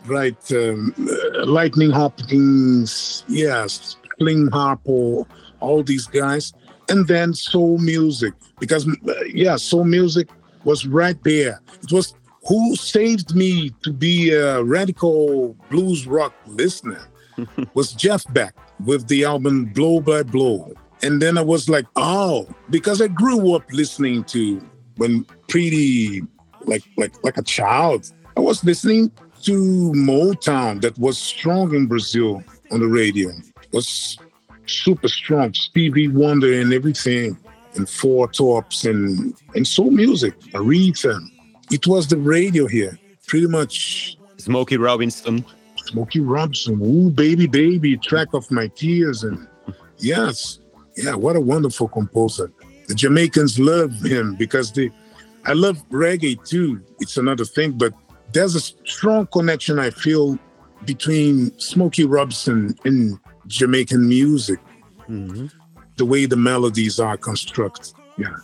right? 0.05 0.51
Um, 0.51 0.93
uh, 0.99 1.45
Lightning 1.45 1.91
Hopkins, 1.91 3.23
yes, 3.27 3.97
Slim 4.17 4.49
Harpo, 4.49 5.25
all 5.59 5.83
these 5.83 6.07
guys, 6.07 6.53
and 6.89 7.07
then 7.07 7.33
soul 7.33 7.77
music 7.77 8.33
because 8.59 8.87
uh, 8.87 9.13
yeah, 9.33 9.55
soul 9.55 9.83
music 9.83 10.29
was 10.63 10.85
right 10.85 11.21
there. 11.23 11.59
It 11.81 11.91
was 11.91 12.13
who 12.47 12.75
saved 12.75 13.35
me 13.35 13.71
to 13.83 13.91
be 13.91 14.31
a 14.33 14.63
radical 14.63 15.55
blues 15.69 16.07
rock 16.07 16.33
listener 16.47 17.01
was 17.73 17.93
Jeff 17.93 18.23
Beck 18.33 18.55
with 18.83 19.07
the 19.07 19.25
album 19.25 19.65
Blow 19.65 19.99
by 19.99 20.23
Blow. 20.23 20.73
And 21.03 21.21
then 21.21 21.37
I 21.37 21.41
was 21.41 21.69
like, 21.69 21.85
oh, 21.95 22.47
because 22.69 23.01
I 23.01 23.07
grew 23.07 23.55
up 23.55 23.63
listening 23.71 24.23
to 24.25 24.61
when 24.97 25.25
pretty 25.47 26.21
like 26.65 26.83
like 26.97 27.13
like 27.23 27.37
a 27.37 27.43
child. 27.43 28.11
I 28.37 28.39
was 28.39 28.63
listening 28.63 29.11
to 29.43 29.91
Motown 29.95 30.81
that 30.81 30.97
was 30.97 31.17
strong 31.17 31.75
in 31.75 31.87
Brazil 31.87 32.43
on 32.71 32.79
the 32.79 32.87
radio. 32.87 33.29
It 33.29 33.73
was 33.73 34.17
super 34.65 35.07
strong, 35.07 35.53
Stevie 35.53 36.07
Wonder 36.07 36.53
and 36.53 36.73
everything, 36.73 37.37
and 37.75 37.89
Four 37.89 38.29
Tops 38.29 38.85
and 38.85 39.33
and 39.55 39.67
soul 39.67 39.91
music, 39.91 40.39
Aretha. 40.53 41.19
It 41.71 41.87
was 41.87 42.07
the 42.07 42.17
radio 42.17 42.67
here, 42.67 42.97
pretty 43.27 43.47
much 43.47 44.17
Smokey 44.37 44.77
Robinson. 44.77 45.45
Smokey 45.85 46.19
Robinson, 46.19 46.79
Ooh 46.81 47.09
Baby 47.09 47.47
Baby, 47.47 47.97
Track 47.97 48.33
of 48.33 48.49
My 48.51 48.67
Tears. 48.67 49.23
And 49.23 49.47
yes, 49.97 50.59
yeah, 50.95 51.15
what 51.15 51.35
a 51.35 51.41
wonderful 51.41 51.87
composer. 51.87 52.51
The 52.87 52.95
Jamaicans 52.95 53.59
love 53.59 53.93
him 54.01 54.35
because 54.35 54.71
they, 54.71 54.91
I 55.45 55.53
love 55.53 55.87
reggae 55.89 56.43
too. 56.47 56.81
It's 56.99 57.17
another 57.17 57.45
thing, 57.45 57.73
but 57.73 57.93
there's 58.31 58.55
a 58.55 58.59
strong 58.59 59.27
connection 59.27 59.79
I 59.79 59.89
feel 59.89 60.37
between 60.85 61.57
Smokey 61.59 62.05
Robinson 62.05 62.75
and 62.85 63.19
Jamaican 63.47 64.07
music. 64.07 64.59
Mm-hmm. 65.09 65.47
The 65.97 66.05
way 66.05 66.25
the 66.25 66.37
melodies 66.37 66.99
are 66.99 67.17
constructed. 67.17 67.93
Yeah. 68.17 68.35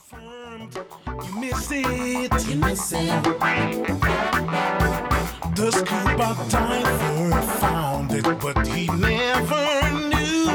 You 1.23 1.39
miss 1.39 1.71
it. 1.71 2.47
You 2.47 2.55
miss 2.57 2.93
it. 2.93 3.23
The 5.55 5.71
scuba 5.71 6.35
diver 6.49 7.41
found 7.59 8.11
it, 8.11 8.23
but 8.41 8.67
he 8.67 8.87
never 8.87 9.91
knew 10.09 10.45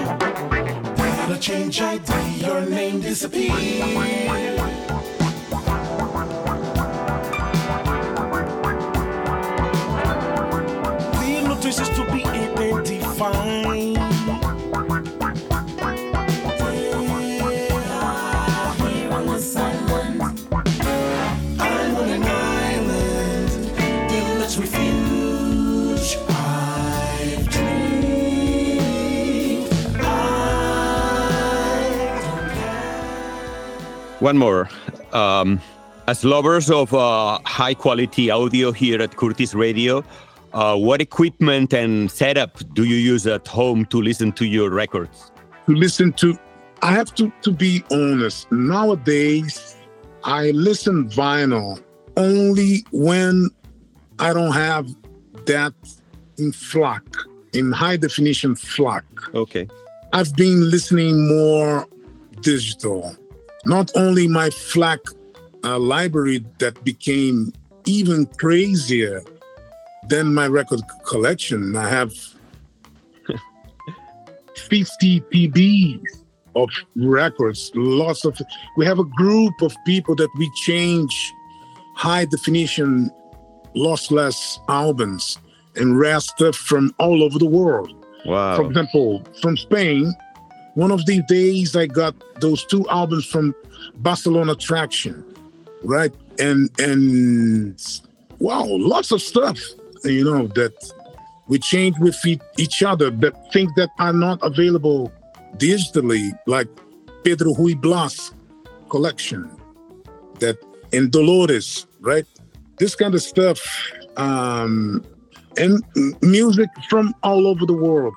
that 0.97 1.31
a 1.31 1.39
change 1.41 1.81
ID, 1.81 2.13
your 2.45 2.61
name 2.63 3.01
disappeared. 3.01 4.82
One 34.23 34.39
more. 34.39 34.69
Um, 35.13 35.61
as 36.07 36.25
lovers 36.25 36.71
of 36.71 36.95
uh, 36.95 37.41
high 37.45 37.75
quality 37.75 38.31
audio 38.31 38.71
here 38.71 39.03
at 39.03 39.17
Curtis 39.17 39.53
Radio, 39.53 40.05
uh, 40.53 40.77
what 40.77 41.01
equipment 41.01 41.73
and 41.75 42.09
setup 42.11 42.59
do 42.75 42.85
you 42.85 42.97
use 42.97 43.27
at 43.27 43.49
home 43.49 43.85
to 43.87 44.01
listen 44.01 44.31
to 44.33 44.45
your 44.47 44.71
records? 44.71 45.33
to 45.67 45.75
listen 45.75 46.13
to 46.15 46.37
i 46.83 46.91
have 46.91 47.15
to 47.15 47.33
to 47.43 47.53
be 47.53 47.85
honest 47.93 48.51
nowadays 48.51 49.77
i 50.25 50.51
listen 50.51 51.09
vinyl 51.09 51.81
only 52.17 52.85
when 52.91 53.49
i 54.19 54.33
don't 54.33 54.51
have 54.53 54.89
that 55.47 55.73
in 56.39 56.51
FLAC 56.51 57.03
in 57.53 57.71
high 57.71 57.97
definition 57.97 58.57
FLAC 58.57 59.05
Okay. 59.37 59.69
i've 60.13 60.35
been 60.35 60.69
listening 60.69 61.29
more 61.29 61.87
digital 62.41 63.17
not 63.65 63.91
only 63.95 64.29
my 64.29 64.51
FLAC 64.51 65.01
uh, 65.65 65.79
library 65.79 66.45
that 66.59 66.83
became 66.85 67.53
even 67.87 68.27
crazier 68.27 69.23
than 70.09 70.35
my 70.35 70.47
record 70.47 70.81
collection 71.07 71.77
i 71.77 71.89
have 71.89 72.13
50 74.57 75.21
PBs 75.21 76.23
of 76.55 76.71
records, 76.97 77.71
lots 77.75 78.25
of. 78.25 78.39
We 78.77 78.85
have 78.87 78.99
a 78.99 79.05
group 79.05 79.61
of 79.63 79.75
people 79.87 80.15
that 80.17 80.29
we 80.39 80.51
change 80.65 81.33
high 81.97 82.25
definition, 82.27 83.11
lossless 83.77 84.59
albums 84.69 85.39
and 85.77 85.99
rare 85.99 86.21
stuff 86.21 86.57
from 86.57 86.95
all 86.99 87.23
over 87.23 87.39
the 87.39 87.47
world. 87.47 87.93
Wow. 88.27 88.57
For 88.57 88.67
example, 88.67 89.25
from 89.41 89.57
Spain, 89.57 90.13
one 90.75 90.91
of 90.91 91.05
these 91.07 91.23
days 91.29 91.77
I 91.77 91.87
got 91.87 92.15
those 92.41 92.65
two 92.65 92.89
albums 92.89 93.27
from 93.27 93.55
Barcelona 93.97 94.55
Traction, 94.55 95.25
right? 95.83 96.13
And 96.39 96.71
and 96.81 97.81
wow, 98.39 98.65
lots 98.67 99.13
of 99.13 99.21
stuff, 99.21 99.59
you 100.05 100.25
know, 100.25 100.47
that 100.49 100.73
we 101.49 101.59
change 101.59 101.99
with 101.99 102.17
each 102.57 102.83
other. 102.83 103.11
That 103.11 103.53
things 103.53 103.73
that 103.77 103.91
are 103.99 104.13
not 104.13 104.39
available 104.43 105.13
digitally, 105.57 106.33
like 106.47 106.69
Pedro 107.25 107.53
Ruy-Blas 107.55 108.33
collection, 108.89 109.51
that 110.41 110.57
in 110.93 111.11
Dolores, 111.11 111.87
right? 112.01 112.27
This 112.79 112.95
kind 112.95 113.15
of 113.15 113.23
stuff, 113.23 113.61
um, 114.17 115.05
and 115.59 115.85
music 116.23 116.71
from 116.89 117.15
all 117.23 117.47
over 117.47 117.67
the 117.67 117.75
world. 117.75 118.15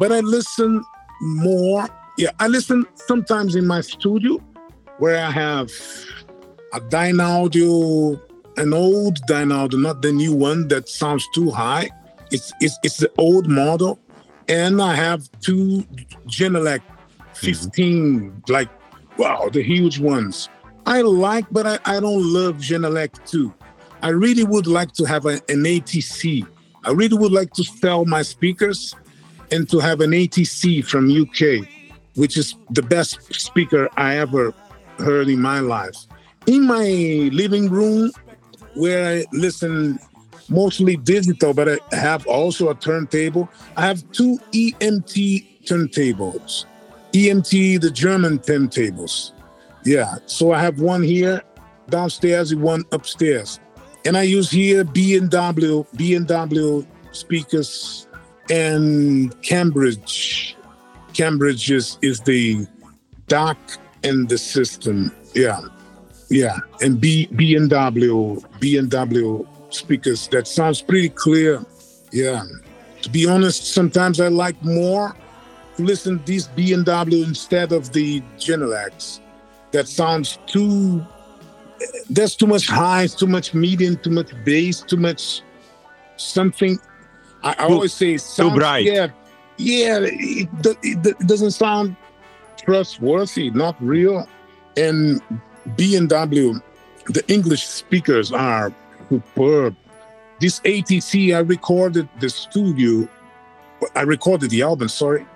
But 0.00 0.12
I 0.12 0.20
listen 0.20 0.84
more. 1.20 1.88
Yeah, 2.16 2.30
I 2.40 2.48
listen 2.48 2.86
sometimes 2.94 3.54
in 3.54 3.66
my 3.66 3.80
studio 3.80 4.38
where 4.98 5.24
I 5.24 5.30
have 5.30 5.70
a 6.72 6.80
Dynaudio, 6.80 8.20
an 8.56 8.72
old 8.74 9.20
Dynaudio, 9.28 9.80
not 9.80 10.02
the 10.02 10.12
new 10.12 10.34
one 10.34 10.68
that 10.68 10.88
sounds 10.88 11.26
too 11.34 11.50
high. 11.50 11.90
It's 12.30 12.52
it's 12.60 12.78
it's 12.82 12.98
the 12.98 13.10
old 13.18 13.48
model, 13.48 13.98
and 14.48 14.82
I 14.82 14.94
have 14.94 15.30
two 15.40 15.84
Genelec 16.26 16.80
15, 17.34 18.20
mm-hmm. 18.20 18.52
like 18.52 18.68
wow, 19.16 19.48
the 19.52 19.62
huge 19.62 19.98
ones. 19.98 20.48
I 20.86 21.02
like, 21.02 21.46
but 21.50 21.66
I, 21.66 21.78
I 21.84 22.00
don't 22.00 22.32
love 22.32 22.56
Genelec 22.56 23.24
too. 23.26 23.52
I 24.02 24.10
really 24.10 24.44
would 24.44 24.66
like 24.66 24.92
to 24.92 25.04
have 25.04 25.26
a, 25.26 25.34
an 25.48 25.64
ATC. 25.64 26.46
I 26.84 26.90
really 26.92 27.18
would 27.18 27.32
like 27.32 27.52
to 27.54 27.64
sell 27.64 28.04
my 28.04 28.22
speakers 28.22 28.94
and 29.50 29.68
to 29.70 29.78
have 29.78 30.00
an 30.00 30.10
ATC 30.10 30.84
from 30.84 31.10
UK, 31.10 31.66
which 32.14 32.36
is 32.36 32.54
the 32.70 32.82
best 32.82 33.34
speaker 33.34 33.88
I 33.96 34.16
ever 34.16 34.52
heard 34.98 35.28
in 35.28 35.40
my 35.40 35.60
life. 35.60 35.96
In 36.46 36.66
my 36.66 36.86
living 37.32 37.68
room, 37.68 38.10
where 38.74 39.18
I 39.18 39.24
listen 39.32 39.98
mostly 40.48 40.96
digital, 40.96 41.52
but 41.52 41.68
I 41.68 41.96
have 41.96 42.26
also 42.26 42.70
a 42.70 42.74
turntable. 42.74 43.48
I 43.76 43.86
have 43.86 44.10
two 44.12 44.38
EMT 44.52 45.64
turntables. 45.64 46.64
EMT, 47.12 47.80
the 47.80 47.90
German 47.90 48.38
turntables. 48.38 49.32
Yeah. 49.84 50.16
So 50.26 50.52
I 50.52 50.60
have 50.60 50.80
one 50.80 51.02
here 51.02 51.42
downstairs 51.88 52.52
and 52.52 52.62
one 52.62 52.84
upstairs. 52.92 53.60
And 54.04 54.16
I 54.16 54.22
use 54.22 54.50
here 54.50 54.84
B&W, 54.84 55.84
B&W 55.96 56.86
speakers 57.12 58.07
and 58.50 59.40
Cambridge. 59.42 60.56
Cambridge 61.14 61.70
is, 61.70 61.98
is 62.02 62.20
the 62.20 62.66
dock 63.26 63.58
and 64.04 64.28
the 64.28 64.38
system. 64.38 65.12
Yeah. 65.34 65.60
Yeah. 66.30 66.56
And 66.80 67.00
B 67.00 67.26
B&W, 67.26 68.40
B&W 68.60 69.48
speakers. 69.70 70.28
That 70.28 70.46
sounds 70.46 70.82
pretty 70.82 71.08
clear. 71.08 71.64
Yeah. 72.12 72.42
To 73.02 73.10
be 73.10 73.26
honest, 73.26 73.72
sometimes 73.74 74.20
I 74.20 74.28
like 74.28 74.62
more 74.62 75.16
to 75.76 75.82
listen 75.82 76.18
to 76.18 76.24
these 76.24 76.48
B&W 76.48 77.24
instead 77.24 77.72
of 77.72 77.92
the 77.92 78.20
Genelecs. 78.38 79.20
That 79.72 79.88
sounds 79.88 80.38
too 80.46 81.04
there's 82.10 82.34
too 82.34 82.46
much 82.46 82.66
highs, 82.66 83.14
too 83.14 83.26
much 83.26 83.54
medium, 83.54 83.96
too 83.96 84.10
much 84.10 84.32
bass, 84.44 84.80
too 84.80 84.96
much 84.96 85.42
something. 86.16 86.78
I, 87.42 87.50
I 87.50 87.54
Too- 87.68 87.74
always 87.74 87.92
say 87.94 88.16
sounds, 88.16 88.54
bright. 88.54 88.84
Yeah, 88.84 89.08
yeah. 89.56 89.98
It, 90.02 90.48
it, 90.82 91.06
it 91.06 91.18
doesn't 91.26 91.52
sound 91.52 91.96
trustworthy, 92.56 93.50
not 93.50 93.76
real. 93.80 94.26
And 94.76 95.20
B 95.76 95.96
and 95.96 96.08
W, 96.08 96.60
the 97.06 97.24
English 97.32 97.66
speakers 97.66 98.32
are 98.32 98.72
superb. 99.08 99.76
This 100.40 100.60
ATC, 100.60 101.34
I 101.34 101.40
recorded 101.40 102.08
the 102.20 102.30
studio. 102.30 103.08
I 103.94 104.02
recorded 104.02 104.50
the 104.50 104.62
album. 104.62 104.88
Sorry, 104.88 105.26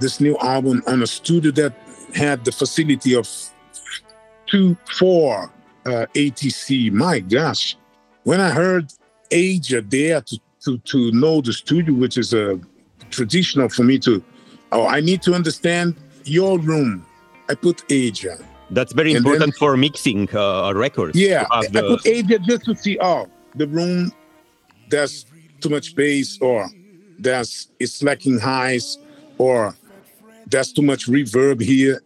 this 0.00 0.20
new 0.20 0.36
album 0.38 0.82
on 0.86 1.02
a 1.02 1.06
studio 1.06 1.50
that 1.52 1.74
had 2.14 2.44
the 2.44 2.52
facility 2.52 3.14
of 3.14 3.28
two, 4.46 4.76
four 4.98 5.52
uh, 5.86 6.06
ATC. 6.14 6.90
My 6.90 7.20
gosh, 7.20 7.76
when 8.24 8.40
I 8.40 8.50
heard 8.50 8.92
Aja 9.32 9.80
there 9.86 10.20
to, 10.22 10.40
to, 10.68 10.78
to 10.92 11.10
know 11.12 11.40
the 11.40 11.52
studio, 11.52 11.94
which 11.94 12.18
is 12.18 12.32
a 12.34 12.60
traditional 13.10 13.68
for 13.68 13.84
me 13.84 13.98
to, 14.00 14.22
oh, 14.72 14.86
I 14.86 15.00
need 15.00 15.22
to 15.22 15.32
understand 15.34 15.96
your 16.24 16.58
room. 16.58 17.04
I 17.48 17.54
put 17.54 17.82
Aja. 17.90 18.36
That's 18.70 18.92
very 18.92 19.14
And 19.14 19.24
then- 19.24 19.32
important 19.32 19.54
for 19.56 19.76
mixing 19.76 20.28
uh, 20.36 20.72
records. 20.74 21.18
Yeah, 21.18 21.46
I, 21.50 21.64
have 21.64 21.76
I 21.76 21.80
the- 21.80 21.88
put 21.96 22.06
Aja 22.06 22.38
just 22.40 22.64
to 22.66 22.74
see, 22.76 22.98
oh, 23.00 23.26
the 23.54 23.66
room, 23.66 24.12
there's 24.90 25.24
too 25.60 25.70
much 25.70 25.94
bass, 25.96 26.38
or 26.40 26.68
there's 27.18 27.68
it's 27.80 28.02
lacking 28.02 28.38
highs, 28.38 28.98
or 29.38 29.74
there's 30.46 30.72
too 30.72 30.82
much 30.82 31.06
reverb 31.08 31.60
here, 31.62 32.02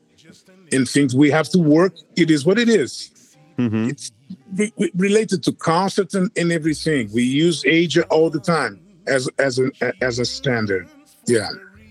and 0.70 0.88
things 0.88 1.14
we 1.16 1.30
have 1.30 1.48
to 1.50 1.58
work. 1.58 1.94
It 2.16 2.30
is 2.30 2.44
what 2.46 2.58
it 2.58 2.68
is. 2.68 3.10
Mhm. 3.58 3.90
It's 3.90 4.12
re- 4.56 4.72
re- 4.78 4.92
related 4.96 5.42
to 5.44 5.52
concerts 5.52 6.14
and, 6.14 6.30
and 6.36 6.52
everything. 6.52 7.10
We 7.12 7.22
use 7.22 7.64
Aja 7.64 8.02
all 8.10 8.30
the 8.30 8.40
time 8.40 8.80
as 9.06 9.28
as 9.38 9.58
an 9.58 9.70
as 10.00 10.18
a 10.18 10.24
standard. 10.24 10.88
Yeah, 11.26 11.48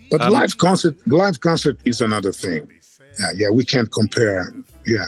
but 0.09 0.21
Um, 0.21 0.33
live 0.33 0.57
concert 0.57 0.95
live 1.07 1.39
concert 1.39 1.77
is 1.85 2.01
another 2.01 2.31
thing. 2.33 2.67
Yeah, 3.19 3.31
yeah, 3.35 3.49
we 3.49 3.63
can't 3.65 3.91
compare. 3.91 4.53
Yeah. 4.85 5.05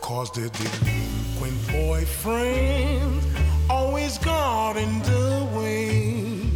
Cause 0.00 0.30
the 0.32 0.48
delinquent 0.50 1.58
boyfriend 1.70 3.22
always 3.70 4.18
got 4.18 4.76
in 4.76 4.98
the 5.02 5.48
way. 5.56 6.50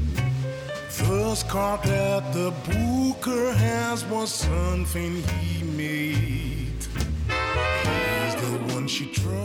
The 0.98 1.34
scar 1.34 1.78
that 1.84 2.32
the 2.32 2.50
booker 2.68 3.52
has 3.52 4.04
was 4.06 4.32
something 4.32 5.22
he 5.40 5.62
made. 5.62 6.55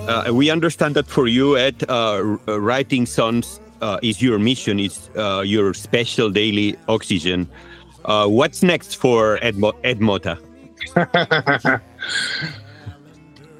Uh, 0.07 0.33
we 0.33 0.49
understand 0.49 0.95
that 0.95 1.07
for 1.07 1.27
you, 1.27 1.57
Ed, 1.57 1.83
uh, 1.87 2.37
uh, 2.47 2.59
writing 2.59 3.05
songs 3.05 3.61
uh, 3.81 3.97
is 4.01 4.21
your 4.21 4.39
mission, 4.39 4.79
is 4.79 5.09
uh, 5.15 5.41
your 5.41 5.73
special 5.73 6.29
daily 6.29 6.75
oxygen. 6.87 7.47
Uh, 8.03 8.27
what's 8.27 8.61
next 8.61 8.97
for 8.97 9.39
Ed, 9.41 9.57
Mo- 9.57 9.77
Ed 9.83 9.99
Motta? 9.99 10.37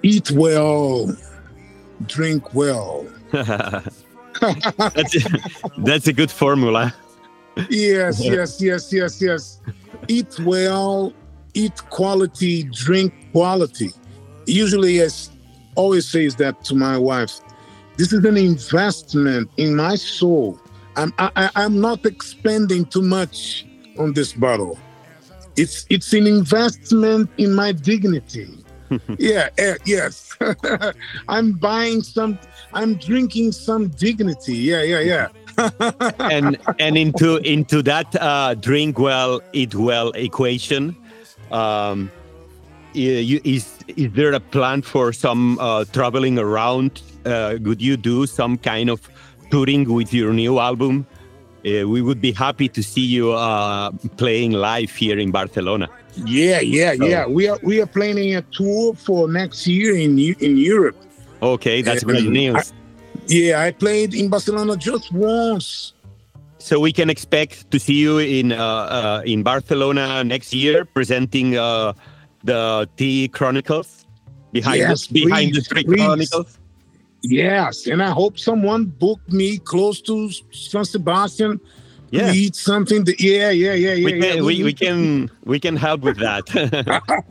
Eat 0.03 0.31
well, 0.31 1.15
drink 2.07 2.53
well. 2.53 3.05
that's, 3.31 5.17
that's 5.77 6.07
a 6.07 6.13
good 6.13 6.31
formula. 6.31 6.93
yes, 7.69 8.19
yes, 8.19 8.59
yes, 8.59 8.91
yes, 8.91 9.21
yes. 9.21 9.59
Eat 10.07 10.39
well, 10.39 11.13
eat 11.53 11.77
quality, 11.89 12.63
drink 12.63 13.13
quality. 13.31 13.91
Usually, 14.45 15.03
I 15.03 15.07
always 15.75 16.07
says 16.07 16.35
that 16.37 16.63
to 16.65 16.75
my 16.75 16.97
wife. 16.97 17.39
This 17.97 18.13
is 18.13 18.23
an 18.25 18.37
investment 18.37 19.49
in 19.57 19.75
my 19.75 19.95
soul. 19.95 20.59
I'm 20.95 21.13
I, 21.19 21.31
I- 21.35 21.51
I'm 21.55 21.79
not 21.79 22.05
expending 22.05 22.85
too 22.85 23.01
much 23.01 23.65
on 23.97 24.13
this 24.13 24.33
bottle. 24.33 24.77
It's 25.57 25.85
it's 25.89 26.13
an 26.13 26.27
investment 26.27 27.29
in 27.37 27.53
my 27.53 27.71
dignity. 27.71 28.49
yeah, 29.17 29.49
eh, 29.57 29.75
yes. 29.85 30.35
I'm 31.29 31.53
buying 31.53 32.01
some. 32.01 32.37
I'm 32.73 32.95
drinking 32.95 33.51
some 33.53 33.87
dignity. 33.89 34.55
Yeah, 34.55 34.83
yeah, 34.83 34.99
yeah. 34.99 35.27
and 36.19 36.57
and 36.79 36.97
into 36.97 37.37
into 37.37 37.81
that 37.83 38.15
uh, 38.19 38.55
drink 38.55 38.97
well, 38.99 39.41
eat 39.53 39.75
well 39.75 40.11
equation. 40.11 40.95
Um, 41.51 42.09
is 42.93 43.83
is 43.87 44.11
there 44.13 44.33
a 44.33 44.39
plan 44.39 44.81
for 44.81 45.13
some 45.13 45.57
uh, 45.59 45.85
traveling 45.91 46.37
around? 46.39 47.01
Uh, 47.25 47.57
would 47.61 47.81
you 47.81 47.97
do 47.97 48.25
some 48.25 48.57
kind 48.57 48.89
of 48.89 49.09
touring 49.49 49.91
with 49.93 50.13
your 50.13 50.33
new 50.33 50.59
album? 50.59 51.05
Uh, 51.65 51.87
we 51.87 52.01
would 52.01 52.19
be 52.19 52.31
happy 52.31 52.67
to 52.67 52.81
see 52.81 53.05
you 53.05 53.31
uh, 53.33 53.91
playing 54.17 54.51
live 54.51 54.91
here 54.91 55.19
in 55.19 55.31
Barcelona. 55.31 55.87
Yeah, 56.25 56.59
yeah, 56.59 56.95
So- 56.95 57.05
yeah. 57.05 57.25
We 57.27 57.47
are 57.47 57.59
we 57.63 57.81
are 57.81 57.85
planning 57.87 58.35
a 58.35 58.41
tour 58.41 58.95
for 58.95 59.27
next 59.27 59.67
year 59.67 59.95
in 59.95 60.17
in 60.17 60.57
Europe. 60.57 60.97
Okay, 61.41 61.81
that's 61.81 62.03
great 62.03 62.25
news. 62.25 62.73
Yeah, 63.27 63.61
I 63.61 63.71
played 63.71 64.13
in 64.13 64.29
Barcelona 64.29 64.75
just 64.75 65.11
once. 65.13 65.93
So 66.57 66.79
we 66.79 66.91
can 66.91 67.09
expect 67.09 67.71
to 67.71 67.79
see 67.79 67.95
you 67.95 68.19
in 68.19 68.51
uh, 68.51 68.57
uh, 68.57 69.21
in 69.25 69.41
Barcelona 69.43 70.23
next 70.23 70.53
year, 70.53 70.85
presenting 70.85 71.57
uh, 71.57 71.93
the 72.43 72.89
Tea 72.97 73.27
Chronicles 73.27 74.05
behind 74.51 74.79
Yes, 74.79 75.07
the, 75.07 75.23
behind 75.25 75.49
the 75.49 75.59
please, 75.59 75.65
Street 75.65 75.85
please. 75.87 76.05
Chronicles. 76.05 76.57
Yes, 77.23 77.85
and 77.87 78.01
I 78.01 78.09
hope 78.09 78.39
someone 78.39 78.85
booked 78.85 79.31
me 79.31 79.59
close 79.59 80.01
to 80.01 80.31
San 80.51 80.83
Sebastian 80.85 81.59
Yeah. 82.09 82.31
to 82.31 82.37
eat 82.37 82.55
something. 82.55 83.03
That, 83.05 83.21
yeah, 83.21 83.51
yeah, 83.51 83.73
yeah, 83.73 83.93
yeah. 83.93 84.05
we 84.05 84.11
can 84.19 84.35
yeah. 84.37 84.41
we, 84.41 84.63
we 84.63 84.73
can 84.83 85.29
we 85.45 85.59
can 85.59 85.75
help 85.77 86.01
with 86.01 86.17
that. 86.17 86.45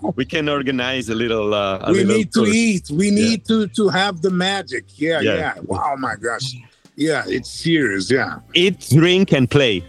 we 0.16 0.24
can 0.24 0.48
organize 0.48 1.08
a 1.08 1.14
little. 1.14 1.54
Uh, 1.54 1.78
a 1.82 1.92
we 1.92 1.98
little 2.04 2.16
need 2.16 2.32
to 2.32 2.44
tour. 2.44 2.54
eat. 2.54 2.90
We 2.90 3.10
need 3.10 3.44
to 3.46 3.66
to 3.68 3.88
have 3.88 4.22
the 4.22 4.30
magic. 4.30 4.84
Yeah, 4.96 5.20
Yeah. 5.20 5.34
yeah. 5.36 5.54
Wow, 5.64 5.96
my 5.98 6.14
gosh. 6.16 6.54
Yeah, 6.96 7.24
it's 7.26 7.50
serious. 7.50 8.10
Yeah. 8.10 8.38
eat, 8.54 8.78
drink, 8.90 9.32
and 9.32 9.50
play. 9.50 9.82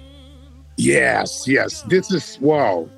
Yes, 0.77 1.45
yes. 1.47 1.83
This 1.83 2.09
is 2.11 2.37
wow. 2.41 2.89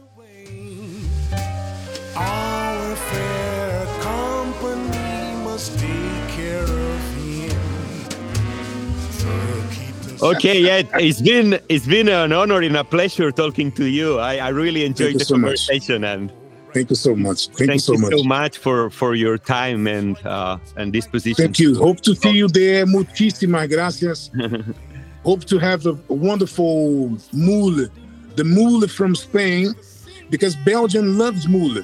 Okay, 10.24 10.62
yeah, 10.62 10.84
it's 11.00 11.22
been 11.22 11.60
it's 11.68 11.86
been 11.86 12.08
an 12.08 12.32
honor 12.32 12.62
and 12.62 12.78
a 12.78 12.84
pleasure 12.84 13.32
talking 13.32 13.72
to 13.74 13.86
you. 13.86 14.20
I, 14.20 14.38
I 14.38 14.50
really 14.50 14.86
enjoyed 14.86 15.14
you 15.14 15.20
the 15.20 15.26
so 15.26 15.36
much. 15.36 15.68
conversation 15.68 16.04
and 16.06 16.32
Thank 16.74 16.90
you 16.90 16.96
so 16.96 17.16
much. 17.16 17.48
Thank, 17.48 17.60
you 17.60 17.68
thank 17.68 17.82
so 17.82 17.94
you 17.94 18.00
much. 18.00 18.14
so 18.18 18.24
much 18.24 18.58
for 18.58 18.90
for 18.90 19.14
your 19.16 19.38
time 19.38 19.86
and 19.86 20.18
uh, 20.26 20.58
and 20.76 20.92
disposition. 20.92 21.36
Thank 21.36 21.60
you. 21.60 21.76
Hope 21.76 22.02
to 22.02 22.16
see 22.16 22.32
you 22.32 22.48
there. 22.48 22.86
Muchísimas 22.86 23.70
gracias. 23.70 24.32
Hope 25.24 25.46
to 25.46 25.58
have 25.60 25.86
a 25.86 25.94
wonderful 26.10 27.18
mule, 27.32 27.88
the 28.36 28.44
mule 28.44 28.88
from 28.88 29.16
Spain, 29.16 29.74
because 30.30 30.56
Belgium 30.66 31.18
loves 31.18 31.48
mule. 31.48 31.84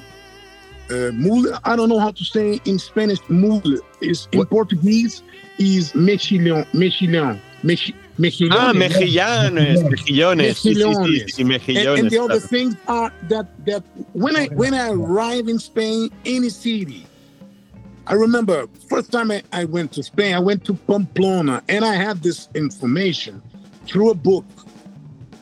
Uh, 0.90 1.12
mule, 1.14 1.46
I 1.64 1.76
don't 1.76 1.88
know 1.88 2.00
how 2.00 2.10
to 2.10 2.24
say 2.24 2.60
in 2.64 2.78
Spanish. 2.78 3.20
Mule 3.28 3.78
is 4.00 4.28
in 4.32 4.40
What? 4.40 4.50
Portuguese 4.50 5.22
is 5.58 5.92
mexilhão, 5.92 6.66
mexilhão, 6.74 7.38
mechi, 7.62 7.94
mexilhão. 8.20 8.58
Ah, 8.58 8.74
mejillones, 8.74 9.82
mejillones, 9.82 10.58
sí, 10.58 10.74
sí, 10.74 10.82
sí, 10.82 10.84
Mejillones. 10.84 11.38
And, 11.38 11.48
mejillones. 11.48 12.00
and 12.00 12.10
the 12.10 12.18
other 12.18 12.40
claro. 12.40 12.48
things 12.48 12.76
are 12.86 13.12
that 13.28 13.46
that 13.66 13.82
when 14.12 14.36
I 14.36 14.46
when 14.48 14.74
I 14.74 14.90
arrive 14.90 15.48
in 15.48 15.58
Spain, 15.58 16.10
any 16.24 16.50
city, 16.50 17.06
I 18.06 18.14
remember 18.14 18.66
first 18.88 19.10
time 19.12 19.30
I, 19.30 19.42
I 19.52 19.64
went 19.64 19.92
to 19.92 20.02
Spain, 20.02 20.34
I 20.34 20.40
went 20.40 20.64
to 20.66 20.74
Pamplona, 20.74 21.62
and 21.68 21.84
I 21.84 21.94
had 21.94 22.22
this 22.22 22.48
information 22.54 23.42
through 23.86 24.10
a 24.10 24.14
book. 24.14 24.44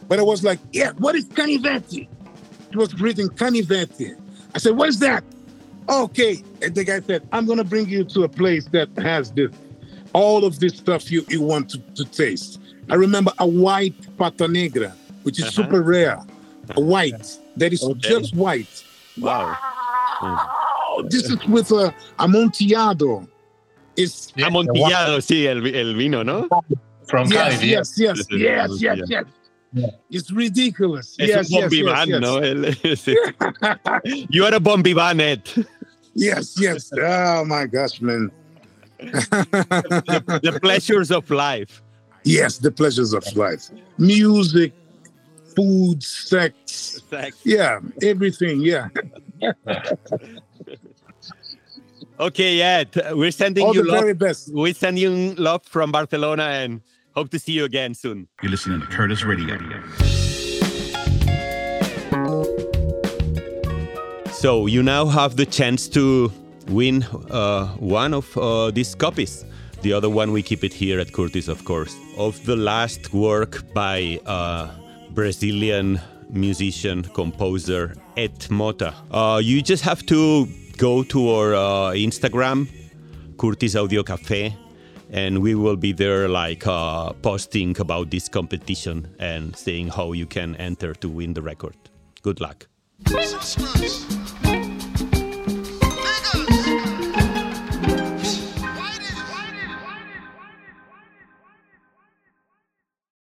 But 0.08 0.18
I 0.18 0.22
was 0.22 0.42
like, 0.42 0.58
yeah, 0.72 0.92
what 0.98 1.14
is 1.14 1.26
canivete? 1.26 2.08
It 2.70 2.76
was 2.76 2.98
written 3.00 3.28
canivete. 3.28 4.18
I 4.54 4.58
said, 4.58 4.76
what 4.76 4.88
is 4.88 4.98
that? 5.00 5.22
Okay. 5.88 6.42
And 6.62 6.74
the 6.74 6.84
guy 6.84 7.00
said, 7.00 7.26
I'm 7.32 7.46
gonna 7.46 7.64
bring 7.64 7.88
you 7.88 8.04
to 8.04 8.24
a 8.24 8.28
place 8.28 8.66
that 8.68 8.88
has 8.98 9.32
this, 9.32 9.50
all 10.12 10.44
of 10.44 10.60
this 10.60 10.76
stuff 10.76 11.10
you, 11.10 11.24
you 11.28 11.42
want 11.42 11.70
to, 11.70 11.78
to 11.94 12.04
taste. 12.04 12.60
I 12.90 12.94
remember 12.94 13.32
a 13.38 13.46
white 13.46 13.94
pata 14.16 14.48
negra, 14.48 14.92
which 15.22 15.38
is 15.38 15.44
Uh-huh. 15.44 15.62
super 15.62 15.82
rare. 15.82 16.18
A 16.76 16.80
white 16.80 17.38
that 17.56 17.72
is 17.72 17.82
Okay. 17.82 18.08
just 18.08 18.34
white. 18.34 18.84
Wow. 19.18 19.56
Oh, 20.20 21.04
this 21.08 21.24
is 21.30 21.36
with 21.46 21.70
a 21.72 21.94
amontillado. 22.18 23.26
It's 23.96 24.32
Amontillado, 24.36 25.18
sí, 25.20 25.46
el, 25.46 25.66
el 25.74 25.94
vino, 25.96 26.22
¿no? 26.22 26.48
From 27.08 27.26
yes, 27.30 27.54
Cádiz, 27.58 27.62
yes, 27.66 27.98
yes, 27.98 28.16
This 28.18 28.26
is 28.30 28.40
yes, 28.40 28.70
yes, 28.80 28.98
yes. 29.08 29.24
Yeah. 29.72 29.90
It's 30.10 30.30
ridiculous. 30.30 31.16
Es 31.18 31.28
yes, 31.28 31.52
un 31.52 31.70
yes, 31.70 31.72
yes, 31.72 33.06
yes. 33.06 33.06
¿no? 33.06 34.00
You 34.30 34.44
are 34.44 34.54
a 34.54 34.60
bon 34.60 34.82
vivant. 34.82 35.66
Yes, 36.14 36.54
yes. 36.60 36.90
Oh 37.00 37.44
my 37.44 37.66
gosh, 37.66 38.00
man. 38.00 38.30
The, 38.98 40.40
the 40.42 40.58
pleasures 40.60 41.10
of 41.10 41.28
life. 41.30 41.82
Yes, 42.28 42.58
the 42.58 42.70
pleasures 42.70 43.14
of 43.14 43.24
life. 43.36 43.70
Music, 43.96 44.72
food, 45.56 46.02
sex. 46.02 47.00
Yeah, 47.44 47.80
everything. 48.02 48.60
Yeah. 48.60 48.88
Okay, 52.20 52.56
yeah, 52.56 52.82
we're 53.12 53.30
sending 53.30 53.64
All 53.64 53.72
you 53.72 53.84
the 53.84 53.92
love. 53.92 54.00
very 54.00 54.12
best. 54.12 54.52
We 54.52 54.72
send 54.72 54.98
you 54.98 55.36
love 55.36 55.64
from 55.64 55.92
Barcelona 55.92 56.42
and 56.42 56.80
hope 57.14 57.30
to 57.30 57.38
see 57.38 57.52
you 57.52 57.64
again 57.64 57.94
soon. 57.94 58.26
You're 58.42 58.50
listening 58.50 58.80
to 58.80 58.86
Curtis 58.88 59.22
Radio. 59.22 59.56
So 64.32 64.66
you 64.66 64.82
now 64.82 65.06
have 65.06 65.36
the 65.36 65.46
chance 65.46 65.86
to 65.90 66.32
win 66.66 67.04
uh, 67.30 67.68
one 67.78 68.14
of 68.14 68.36
uh, 68.36 68.72
these 68.72 68.96
copies. 68.96 69.44
The 69.82 69.92
other 69.92 70.10
one 70.10 70.32
we 70.32 70.42
keep 70.42 70.64
it 70.64 70.72
here 70.72 70.98
at 70.98 71.12
Curtis, 71.12 71.46
of 71.46 71.64
course, 71.64 71.96
of 72.16 72.44
the 72.44 72.56
last 72.56 73.12
work 73.12 73.72
by 73.72 74.20
uh, 74.26 74.70
Brazilian 75.10 76.00
musician 76.30 77.04
composer 77.04 77.94
Ed 78.16 78.38
Motta. 78.50 78.92
Uh, 79.10 79.38
you 79.38 79.62
just 79.62 79.84
have 79.84 80.04
to 80.06 80.48
go 80.76 81.04
to 81.04 81.30
our 81.30 81.54
uh, 81.54 81.92
Instagram, 81.92 82.68
Curtis 83.38 83.76
Audio 83.76 84.02
Cafe, 84.02 84.56
and 85.10 85.40
we 85.40 85.54
will 85.54 85.76
be 85.76 85.92
there 85.92 86.28
like 86.28 86.66
uh, 86.66 87.12
posting 87.22 87.78
about 87.78 88.10
this 88.10 88.28
competition 88.28 89.14
and 89.20 89.56
saying 89.56 89.88
how 89.88 90.12
you 90.12 90.26
can 90.26 90.56
enter 90.56 90.92
to 90.94 91.08
win 91.08 91.34
the 91.34 91.42
record. 91.42 91.76
Good 92.22 92.40
luck. 92.40 92.66